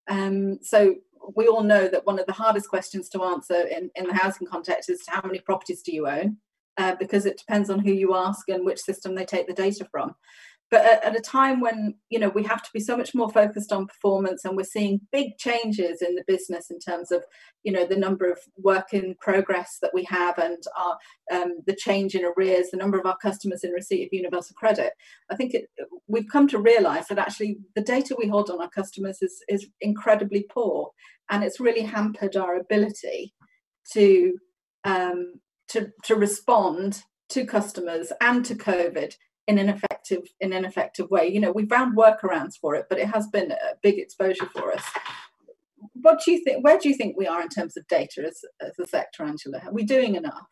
[0.08, 0.98] Um, so
[1.36, 4.46] we all know that one of the hardest questions to answer in, in the housing
[4.46, 6.38] context is how many properties do you own?
[6.78, 9.88] Uh, because it depends on who you ask and which system they take the data
[9.90, 10.14] from
[10.74, 13.30] but at, at, a time when you know we have to be so much more
[13.30, 17.24] focused on performance and we're seeing big changes in the business in terms of
[17.62, 20.98] you know the number of work in progress that we have and our
[21.32, 24.94] um, the change in arrears the number of our customers in receipt of universal credit.
[25.30, 25.66] I think it,
[26.08, 29.68] we've come to realize that actually the data we hold on our customers is is
[29.80, 30.90] incredibly poor
[31.30, 33.36] and it's really hampered our ability
[33.92, 34.34] to
[34.86, 35.36] um,
[35.68, 39.14] to to respond to customers and to covid
[39.48, 41.28] in an effective in an effective way.
[41.28, 44.74] You know, we found workarounds for it, but it has been a big exposure for
[44.74, 44.84] us.
[45.94, 46.64] What do you think?
[46.64, 49.62] Where do you think we are in terms of data as, as a sector, Angela?
[49.66, 50.48] Are we doing enough?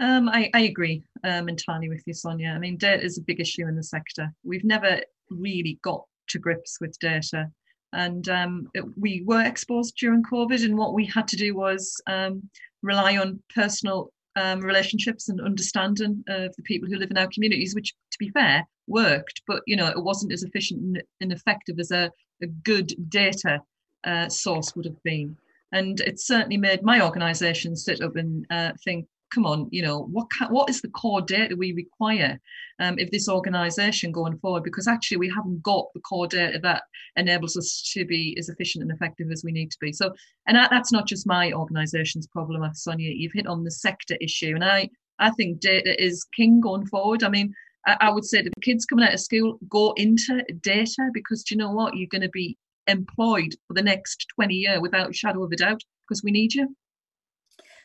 [0.00, 2.52] Um, I, I, agree um, entirely with you, Sonia.
[2.52, 4.32] I mean, data is a big issue in the sector.
[4.42, 7.50] We've never really got to grips with data.
[7.92, 12.00] And um, it, we were exposed during COVID, and what we had to do was
[12.06, 12.48] um,
[12.82, 17.74] rely on personal um, relationships and understanding of the people who live in our communities,
[17.74, 21.90] which, to be fair, worked, but you know it wasn't as efficient and effective as
[21.90, 22.10] a,
[22.42, 23.60] a good data
[24.04, 25.36] uh, source would have been.
[25.72, 30.02] And it certainly made my organisation sit up and uh, think, come on, you know,
[30.10, 32.40] what what is the core data we require
[32.78, 34.64] um, if this organisation going forward?
[34.64, 36.82] Because actually, we haven't got the core data that
[37.16, 39.92] enables us to be as efficient and effective as we need to be.
[39.92, 40.12] So,
[40.46, 43.12] and that, that's not just my organisation's problem, Sonia.
[43.14, 47.22] You've hit on the sector issue, and I I think data is king going forward.
[47.24, 47.54] I mean.
[47.86, 51.54] I, would say to the kids coming out of school, go into data because do
[51.54, 51.96] you know what?
[51.96, 55.82] You're going to be employed for the next 20 years without shadow of a doubt
[56.06, 56.76] because we need you.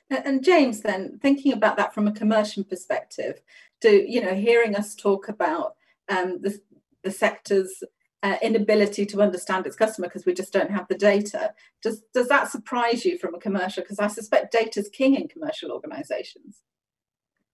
[0.09, 3.41] And James, then thinking about that from a commercial perspective,
[3.81, 5.75] do you know, hearing us talk about
[6.09, 6.59] um, the,
[7.03, 7.83] the sector's
[8.25, 11.53] uh, inability to understand its customer because we just don't have the data,
[11.83, 13.83] does does that surprise you from a commercial?
[13.83, 16.63] Because I suspect data is king in commercial organisations.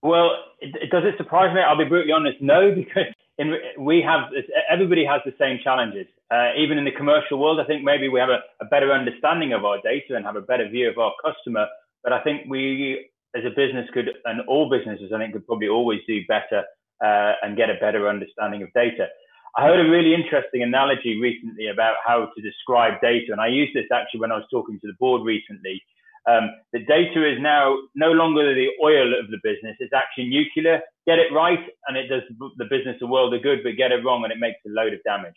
[0.02, 1.62] Well, it, does it surprise me?
[1.62, 2.42] I'll be brutally honest.
[2.42, 4.30] No, because in, we have
[4.70, 6.08] everybody has the same challenges.
[6.32, 9.52] Uh, even in the commercial world, I think maybe we have a, a, better understanding
[9.52, 11.68] of our data and have a better view of our customer.
[12.04, 15.70] But I think we, as a business, could, and all businesses, I think, could probably
[15.70, 16.64] always do better
[17.04, 19.08] uh, and get a better understanding of data.
[19.58, 23.76] I heard a really interesting analogy recently about how to describe data, and I used
[23.76, 25.82] this actually when I was talking to the board recently.
[26.30, 30.80] Um, the data is now no longer the oil of the business; it's actually nuclear.
[31.06, 32.22] Get it right, and it does
[32.58, 34.94] the business a world of good, but get it wrong, and it makes a load
[34.94, 35.36] of damage.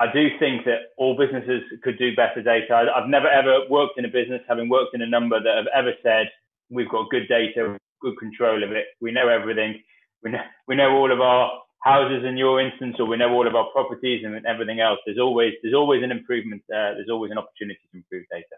[0.00, 2.72] I do think that all businesses could do better data.
[2.72, 5.68] I, have never ever worked in a business, having worked in a number that have
[5.76, 6.30] ever said
[6.70, 8.86] we've got good data, good control of it.
[9.00, 9.82] We know everything.
[10.22, 13.46] We know we know all of our houses in your instance, or we know all
[13.46, 14.98] of our properties and everything else.
[15.04, 16.62] There's always there's always an improvement.
[16.72, 18.56] Uh, there's always an opportunity to improve data.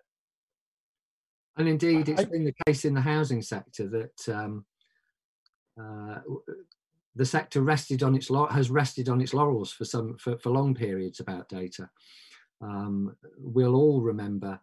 [1.57, 4.64] And indeed, it's been the case in the housing sector that um,
[5.78, 6.20] uh,
[7.15, 10.75] the sector rested on its has rested on its laurels for some for, for long
[10.75, 11.89] periods about data.
[12.61, 14.61] Um, we'll all remember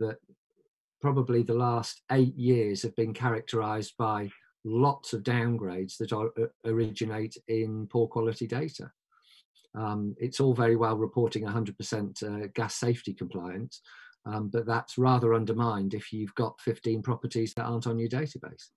[0.00, 0.16] that
[1.00, 4.30] probably the last eight years have been characterized by
[4.64, 8.90] lots of downgrades that are, uh, originate in poor quality data.
[9.74, 13.80] Um, it's all very well reporting 100% uh, gas safety compliance,
[14.26, 18.68] um, but that's rather undermined if you've got 15 properties that aren't on your database.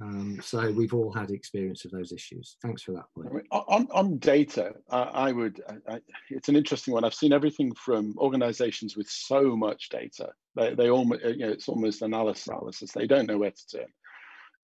[0.00, 2.56] Um, so we've all had experience of those issues.
[2.62, 3.46] Thanks for that point.
[3.52, 7.04] On, on data, I would, I, it's an interesting one.
[7.04, 10.30] I've seen everything from organizations with so much data.
[10.56, 12.92] They, they almost, you know, it's almost analysis.
[12.92, 13.86] They don't know where to turn.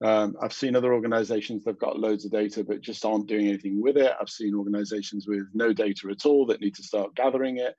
[0.02, 3.82] Um, I've seen other organizations that've got loads of data but just aren't doing anything
[3.82, 4.12] with it.
[4.20, 7.74] I've seen organizations with no data at all that need to start gathering it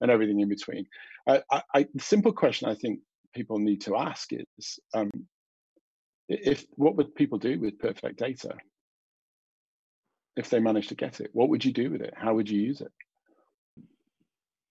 [0.00, 0.86] and everything in between.
[1.28, 1.42] I,
[1.74, 3.00] I, the simple question I think
[3.34, 5.10] people need to ask is um,
[6.30, 8.54] if what would people do with perfect data
[10.36, 11.30] if they managed to get it?
[11.32, 12.14] What would you do with it?
[12.16, 12.92] How would you use it?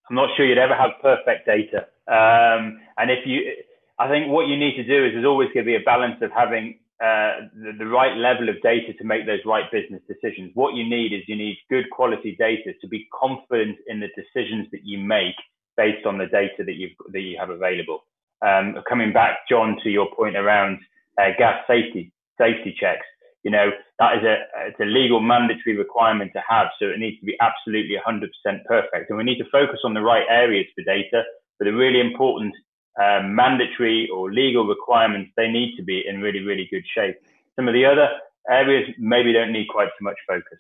[0.09, 1.85] I'm not sure you'd ever have perfect data.
[2.07, 3.53] Um, and if you,
[3.99, 6.15] I think what you need to do is there's always going to be a balance
[6.21, 10.51] of having uh, the, the, right level of data to make those right business decisions.
[10.53, 14.67] What you need is you need good quality data to be confident in the decisions
[14.71, 15.35] that you make
[15.77, 18.03] based on the data that you've that you have available.
[18.41, 20.79] Um, coming back, John, to your point around
[21.19, 23.05] uh, gas safety safety checks.
[23.43, 24.35] You know that is a
[24.67, 28.29] it's a legal mandatory requirement to have, so it needs to be absolutely 100%
[28.65, 29.09] perfect.
[29.09, 31.23] And we need to focus on the right areas for data,
[31.57, 32.53] but the really important
[33.01, 37.15] um, mandatory or legal requirements they need to be in really really good shape.
[37.55, 38.09] Some of the other
[38.49, 40.59] areas maybe don't need quite so much focus.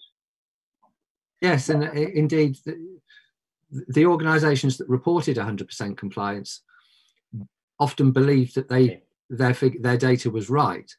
[1.41, 2.99] Yes, and uh, indeed, the,
[3.87, 6.61] the organisations that reported 100% compliance
[7.79, 10.91] often believed that they their fig- their data was right.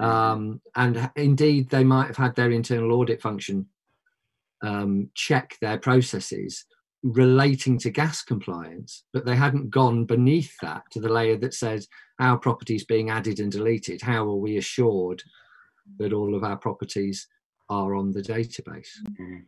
[0.00, 0.04] Mm-hmm.
[0.04, 3.66] Um, and indeed, they might have had their internal audit function
[4.62, 6.64] um, check their processes
[7.02, 11.88] relating to gas compliance, but they hadn't gone beneath that to the layer that says
[12.20, 14.00] our properties being added and deleted.
[14.00, 15.22] How are we assured
[15.98, 17.26] that all of our properties
[17.68, 18.88] are on the database?
[19.10, 19.38] Mm-hmm.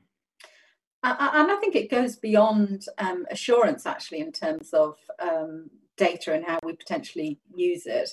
[1.07, 6.45] And I think it goes beyond um, assurance, actually, in terms of um, data and
[6.45, 8.11] how we potentially use it.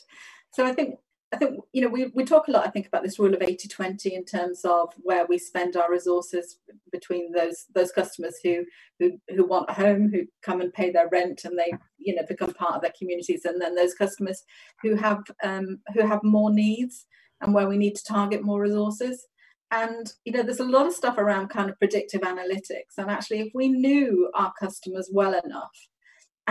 [0.51, 0.95] So I think
[1.33, 3.39] I think you know we, we talk a lot I think about this rule of
[3.39, 6.57] 80-20 in terms of where we spend our resources
[6.91, 8.65] between those those customers who
[8.99, 12.23] who who want a home who come and pay their rent and they you know
[12.27, 14.43] become part of their communities and then those customers
[14.81, 17.05] who have um, who have more needs
[17.39, 19.27] and where we need to target more resources
[19.71, 23.39] and you know there's a lot of stuff around kind of predictive analytics and actually
[23.39, 25.87] if we knew our customers well enough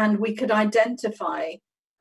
[0.01, 1.53] and we could identify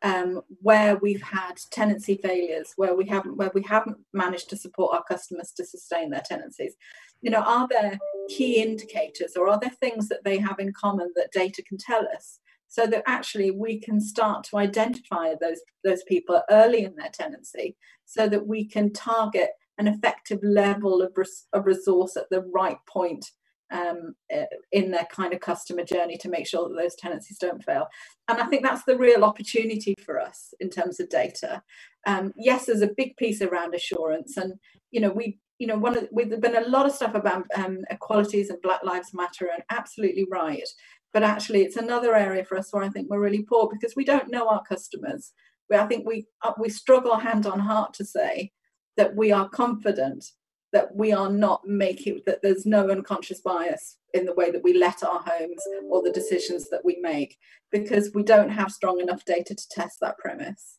[0.03, 4.95] um, where we've had tenancy failures, where we haven't where we haven't managed to support
[4.95, 6.75] our customers to sustain their tenancies.
[7.21, 11.11] You know, are there key indicators or are there things that they have in common
[11.17, 12.39] that data can tell us?
[12.69, 17.75] So that actually we can start to identify those those people early in their tenancy,
[18.05, 22.77] so that we can target an effective level of, res- of resource at the right
[22.87, 23.31] point
[23.71, 27.63] um, uh, in their kind of customer journey to make sure that those tenancies don't
[27.63, 27.87] fail.
[28.27, 31.61] And I think that's the real opportunity for us in terms of data.
[32.07, 34.53] Um, yes, there's a big piece around assurance, and
[34.91, 35.39] you know we.
[35.61, 38.61] You know, one of the, we've been a lot of stuff about um, equalities and
[38.61, 40.63] Black Lives Matter, and absolutely right.
[41.11, 44.05] But actually, it's another area for us where I think we're really poor because we
[44.05, 45.33] don't know our customers.
[45.69, 48.53] We, I think we uh, we struggle hand on heart to say
[48.95, 50.31] that we are confident
[50.71, 54.77] that we are not making that there's no unconscious bias in the way that we
[54.77, 57.37] let our homes or the decisions that we make
[57.71, 60.77] because we don't have strong enough data to test that premise.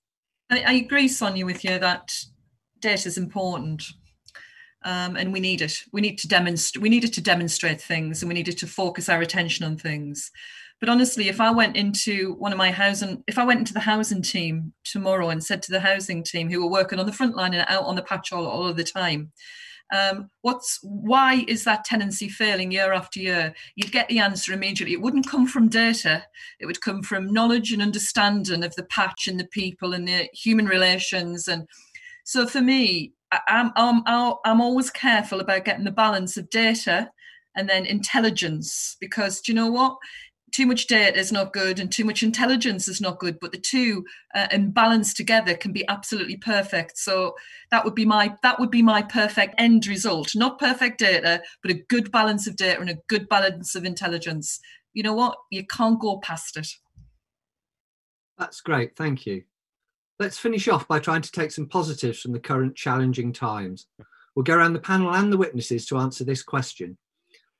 [0.51, 2.13] I, agree sonia with you that
[2.81, 3.85] data is important
[4.85, 5.85] um, and we need it.
[5.93, 9.21] We need to demonstrate we needed to demonstrate things and we needed to focus our
[9.21, 10.31] attention on things
[10.81, 13.81] but honestly if i went into one of my housing if i went into the
[13.81, 17.37] housing team tomorrow and said to the housing team who were working on the front
[17.37, 19.31] line and out on the patch all, all of the time
[19.93, 23.53] um, what's why is that tenancy failing year after year?
[23.75, 24.95] You'd get the answer immediately.
[24.95, 26.25] It wouldn't come from data.
[26.61, 30.29] It would come from knowledge and understanding of the patch and the people and the
[30.33, 31.49] human relations.
[31.49, 31.67] And
[32.25, 33.13] so for me,
[33.49, 37.11] I'm I'm I'm always careful about getting the balance of data
[37.57, 39.97] and then intelligence because do you know what
[40.61, 43.59] too much data is not good and too much intelligence is not good but the
[43.59, 44.05] two
[44.35, 46.99] uh, and balanced together can be absolutely perfect.
[46.99, 47.35] So
[47.71, 50.37] that would be my that would be my perfect end result.
[50.37, 54.61] Not perfect data but a good balance of data and a good balance of intelligence.
[54.93, 55.39] You know what?
[55.51, 56.69] You can't go past it.
[58.37, 58.97] That's great.
[58.97, 59.45] Thank you.
[60.19, 63.87] Let's finish off by trying to take some positives from the current challenging times.
[64.35, 66.99] We'll go around the panel and the witnesses to answer this question.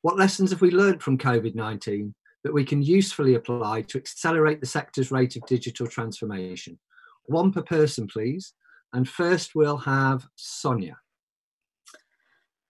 [0.03, 2.15] What lessons have we learned from COVID 19
[2.45, 6.79] that we can usefully apply to accelerate the sector's rate of digital transformation?
[7.25, 8.55] One per person, please.
[8.93, 10.97] And first, we'll have Sonia.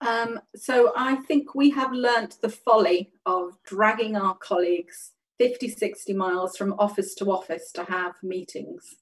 [0.00, 6.12] Um, so I think we have learnt the folly of dragging our colleagues 50, 60
[6.14, 8.96] miles from office to office to have meetings.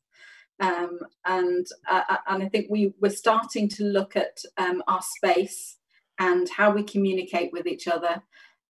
[0.61, 5.03] Um, and, uh, uh, and I think we, we're starting to look at um, our
[5.03, 5.77] space
[6.19, 8.23] and how we communicate with each other,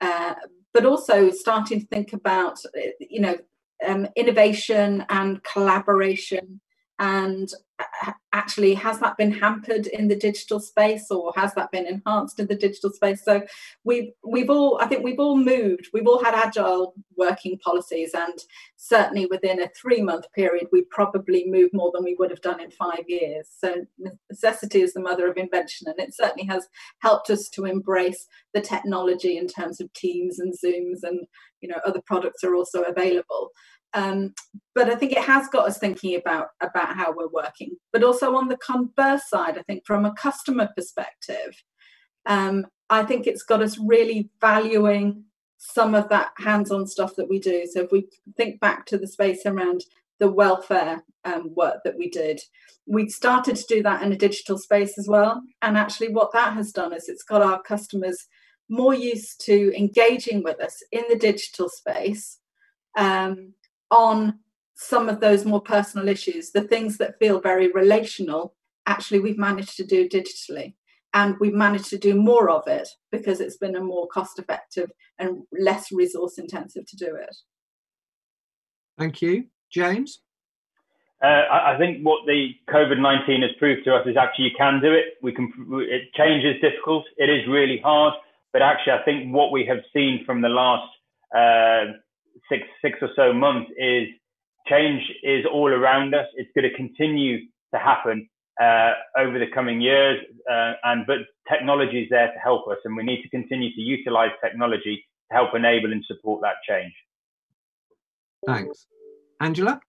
[0.02, 0.34] uh,
[0.78, 3.36] but also starting to think about, uh, you know,
[3.84, 6.60] um, innovation and collaboration
[6.98, 11.86] and uh, actually has that been hampered in the digital space or has that been
[11.86, 13.24] enhanced in the digital space?
[13.24, 13.42] So
[13.84, 18.38] we've we've all i think we've all moved we've all had agile working policies and
[18.76, 22.60] certainly within a three month period we probably moved more than we would have done
[22.60, 23.48] in five years.
[23.58, 23.84] So
[24.30, 26.68] necessity is the mother of invention and it certainly has
[27.00, 31.26] helped us to embrace the technology in terms of teams and zooms and
[31.60, 33.50] you know other products are also available
[33.94, 34.34] um,
[34.74, 37.76] but I think it has got us thinking about about how we're working.
[37.92, 41.62] But also on the converse side, I think from a customer perspective,
[42.26, 45.24] um, I think it's got us really valuing
[45.58, 47.66] some of that hands-on stuff that we do.
[47.66, 49.84] So if we think back to the space around
[50.20, 52.40] the welfare um, work that we did,
[52.86, 55.42] we started to do that in a digital space as well.
[55.62, 58.26] And actually, what that has done is it's got our customers
[58.68, 62.38] more used to engaging with us in the digital space.
[62.96, 63.54] Um,
[63.90, 64.38] on
[64.74, 68.54] some of those more personal issues, the things that feel very relational,
[68.86, 70.74] actually we've managed to do digitally.
[71.14, 74.90] And we've managed to do more of it because it's been a more cost effective
[75.18, 77.34] and less resource intensive to do it.
[78.98, 79.46] Thank you.
[79.72, 80.20] James?
[81.22, 84.80] Uh, I think what the COVID nineteen has proved to us is actually you can
[84.80, 85.14] do it.
[85.20, 85.52] We can.
[85.80, 87.04] It, change is difficult.
[87.16, 88.14] It is really hard.
[88.52, 90.88] But actually, I think what we have seen from the last
[91.34, 91.92] uh,
[92.48, 94.08] six six or so months is
[94.68, 96.26] change is all around us.
[96.36, 97.40] It's going to continue
[97.72, 98.28] to happen
[98.60, 100.18] uh, over the coming years,
[100.50, 101.18] uh, and but
[101.48, 105.36] technology is there to help us, and we need to continue to utilize technology to
[105.36, 106.92] help enable and support that change.
[108.46, 108.86] Thanks,
[109.40, 109.80] Angela.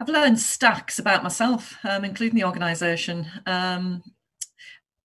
[0.00, 3.26] I've learned stacks about myself, um, including the organisation.
[3.46, 4.02] Um,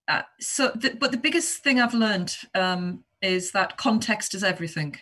[0.07, 4.97] uh, so, the, but the biggest thing I've learned um, is that context is everything.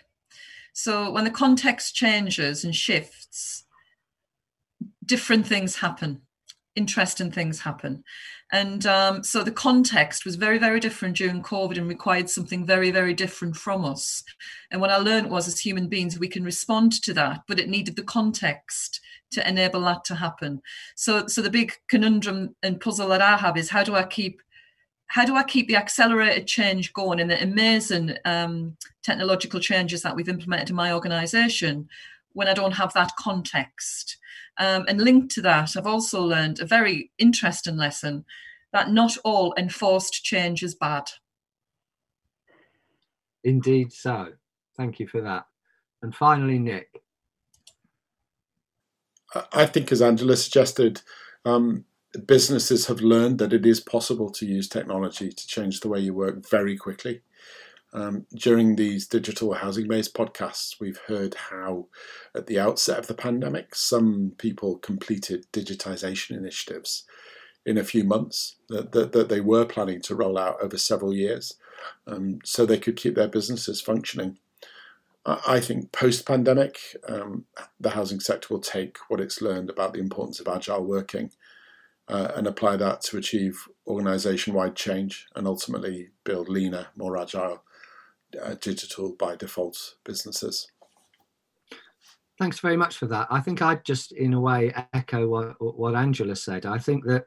[0.77, 3.65] So when the context changes and shifts,
[5.03, 6.21] different things happen,
[6.75, 8.03] interesting things happen.
[8.51, 12.91] And um, so the context was very, very different during COVID and required something very,
[12.91, 14.23] very different from us.
[14.69, 17.69] And what I learned was as human beings, we can respond to that, but it
[17.69, 19.01] needed the context
[19.31, 20.61] to enable that to happen.
[20.95, 24.43] So, so the big conundrum and puzzle that I have is how do I keep
[25.07, 30.15] how do I keep the accelerated change going and the amazing um, technological changes that
[30.15, 31.87] we've implemented in my organization
[32.33, 34.17] when I don't have that context?
[34.57, 38.25] Um, and linked to that, I've also learned a very interesting lesson
[38.73, 41.09] that not all enforced change is bad.
[43.43, 44.33] Indeed, so.
[44.75, 45.45] Thank you for that.
[46.01, 47.01] And finally, Nick.
[49.53, 51.01] I think, as Angela suggested,
[51.45, 51.85] um,
[52.25, 56.13] businesses have learned that it is possible to use technology to change the way you
[56.13, 57.21] work very quickly.
[57.93, 61.87] Um, during these digital housing based podcasts, we've heard how,
[62.35, 67.03] at the outset of the pandemic, some people completed digitization initiatives
[67.65, 71.13] in a few months that, that, that they were planning to roll out over several
[71.13, 71.55] years
[72.05, 74.37] um, so they could keep their businesses functioning.
[75.25, 77.45] I think post pandemic, um,
[77.81, 81.31] the housing sector will take what it's learned about the importance of agile working
[82.09, 87.63] uh, and apply that to achieve organization wide change and ultimately build leaner, more agile,
[88.41, 90.67] uh, digital by default businesses.
[92.39, 93.27] Thanks very much for that.
[93.31, 96.65] I think I'd just, in a way, echo what, what Angela said.
[96.65, 97.25] I think that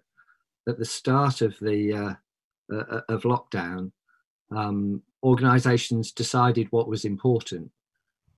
[0.68, 3.91] at the start of the uh, uh, of lockdown,
[4.55, 7.70] um, organisations decided what was important,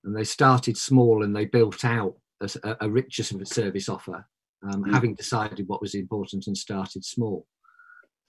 [0.03, 4.25] and they started small and they built out a, a richer service offer
[4.69, 4.93] um, mm.
[4.93, 7.45] having decided what was important and started small.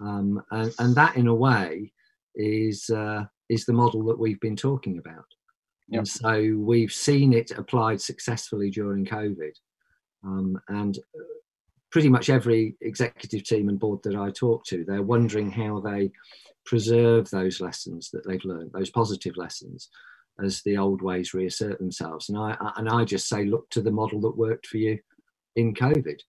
[0.01, 1.93] Um, and, and, that, in a way,
[2.35, 5.25] is uh, is the model that we've been talking about.
[5.89, 5.99] Yep.
[5.99, 9.53] And so we've seen it applied successfully during COVID,
[10.25, 11.23] um, and uh,
[11.93, 16.11] pretty much every executive team and board that I talk to, they're wondering how they
[16.67, 19.91] preserve those lessons that they've learned, those positive lessons,
[20.45, 22.31] as the old ways reassert themselves.
[22.31, 24.99] And I and I just say, look to the model that worked for you
[25.57, 26.21] in COVID.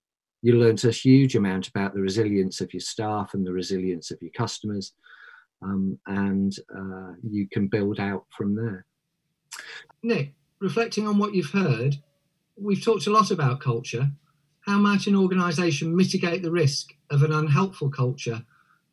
[0.42, 4.18] You learnt a huge amount about the resilience of your staff and the resilience of
[4.20, 4.92] your customers,
[5.62, 8.86] um, and uh, you can build out from there.
[10.02, 11.96] Nick, reflecting on what you've heard,
[12.56, 14.10] we've talked a lot about culture.
[14.60, 18.44] How might an organisation mitigate the risk of an unhelpful culture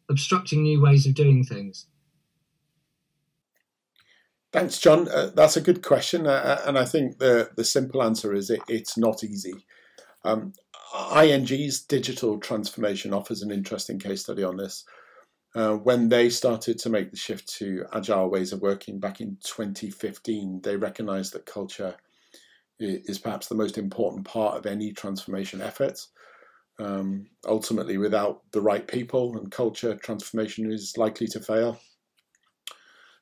[0.10, 1.88] obstructing new ways of doing things?
[4.52, 5.08] Thanks, John.
[5.08, 8.52] Uh, that's a good question, uh, uh, and I think the the simple answer is
[8.52, 9.66] it, it's not easy.
[10.24, 10.54] Um,
[11.16, 14.86] ING's digital transformation offers an interesting case study on this.
[15.56, 19.38] Uh, when they started to make the shift to agile ways of working back in
[19.44, 21.96] 2015, they recognized that culture
[22.80, 26.00] is perhaps the most important part of any transformation effort.
[26.80, 31.80] Um, ultimately, without the right people and culture, transformation is likely to fail.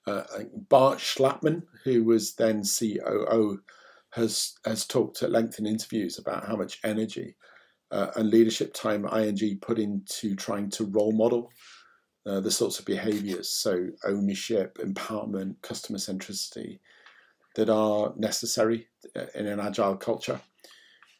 [0.07, 0.23] Uh,
[0.69, 3.61] Bart Schlatmann, who was then COO,
[4.11, 7.35] has has talked at length in interviews about how much energy
[7.91, 11.51] uh, and leadership time ING put into trying to role model
[12.25, 16.79] uh, the sorts of behaviours, so ownership, empowerment, customer centricity,
[17.55, 20.39] that are necessary uh, in an agile culture.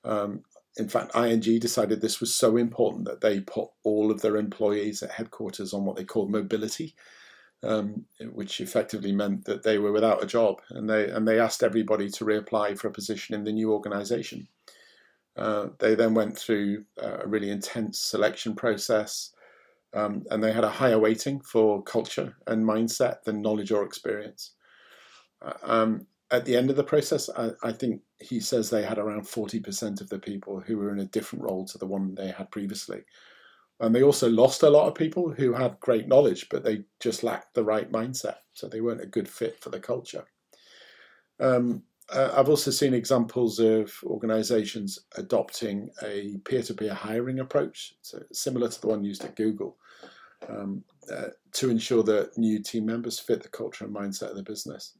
[0.04, 0.44] Um,
[0.78, 5.02] in fact, ING decided this was so important that they put all of their employees
[5.04, 6.96] at headquarters on what they called mobility,
[7.64, 11.64] um, which effectively meant that they were without a job, and they and they asked
[11.64, 14.48] everybody to reapply for a position in the new organisation.
[15.38, 19.32] Uh, they then went through a really intense selection process,
[19.94, 24.52] um, and they had a higher weighting for culture and mindset than knowledge or experience.
[25.42, 28.98] Uh, um, at the end of the process, I, I, think he says they had
[28.98, 32.30] around 40% of the people who were in a different role to the one they
[32.30, 33.04] had previously.
[33.82, 37.24] And they also lost a lot of people who had great knowledge, but they just
[37.24, 38.38] lacked the right mindset.
[38.54, 40.24] So they weren't a good fit for the culture.
[41.40, 41.82] Um,
[42.14, 48.22] uh, I've also seen examples of organizations adopting a peer to peer hiring approach, so
[48.32, 49.78] similar to the one used at Google,
[50.48, 54.44] um, uh, to ensure that new team members fit the culture and mindset of the
[54.44, 54.98] business.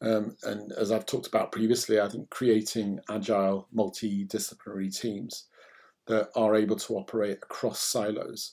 [0.00, 5.48] Um, and as I've talked about previously, I think creating agile, multidisciplinary teams
[6.06, 8.52] that are able to operate across silos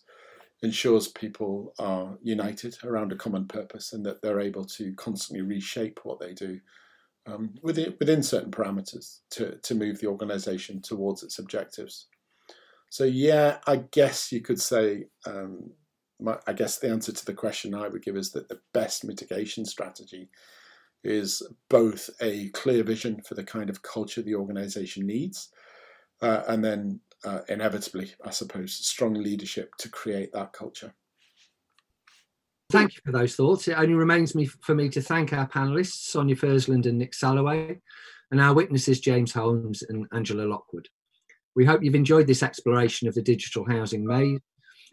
[0.61, 5.99] ensures people are united around a common purpose and that they're able to constantly reshape
[6.03, 6.59] what they do
[7.25, 12.07] um, within, within certain parameters to, to move the organization towards its objectives.
[12.89, 15.71] So, yeah, I guess you could say, um,
[16.19, 19.03] my, I guess the answer to the question I would give is that the best
[19.03, 20.29] mitigation strategy
[21.03, 25.49] is both a clear vision for the kind of culture the organization needs,
[26.21, 30.93] uh, and then uh, inevitably, I suppose, strong leadership to create that culture.
[32.71, 33.67] Thank you for those thoughts.
[33.67, 37.79] It only remains me for me to thank our panelists, Sonia Fursland and Nick Salloway,
[38.31, 40.87] and our witnesses, James Holmes and Angela Lockwood.
[41.55, 44.39] We hope you've enjoyed this exploration of the digital housing maze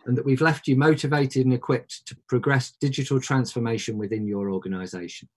[0.06, 5.28] and that we've left you motivated and equipped to progress digital transformation within your organisation.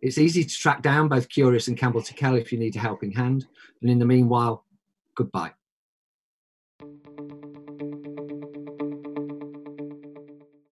[0.00, 3.12] It's easy to track down both Curious and Campbell Tickell if you need a helping
[3.12, 3.46] hand.
[3.80, 4.64] And in the meanwhile,
[5.16, 5.52] goodbye.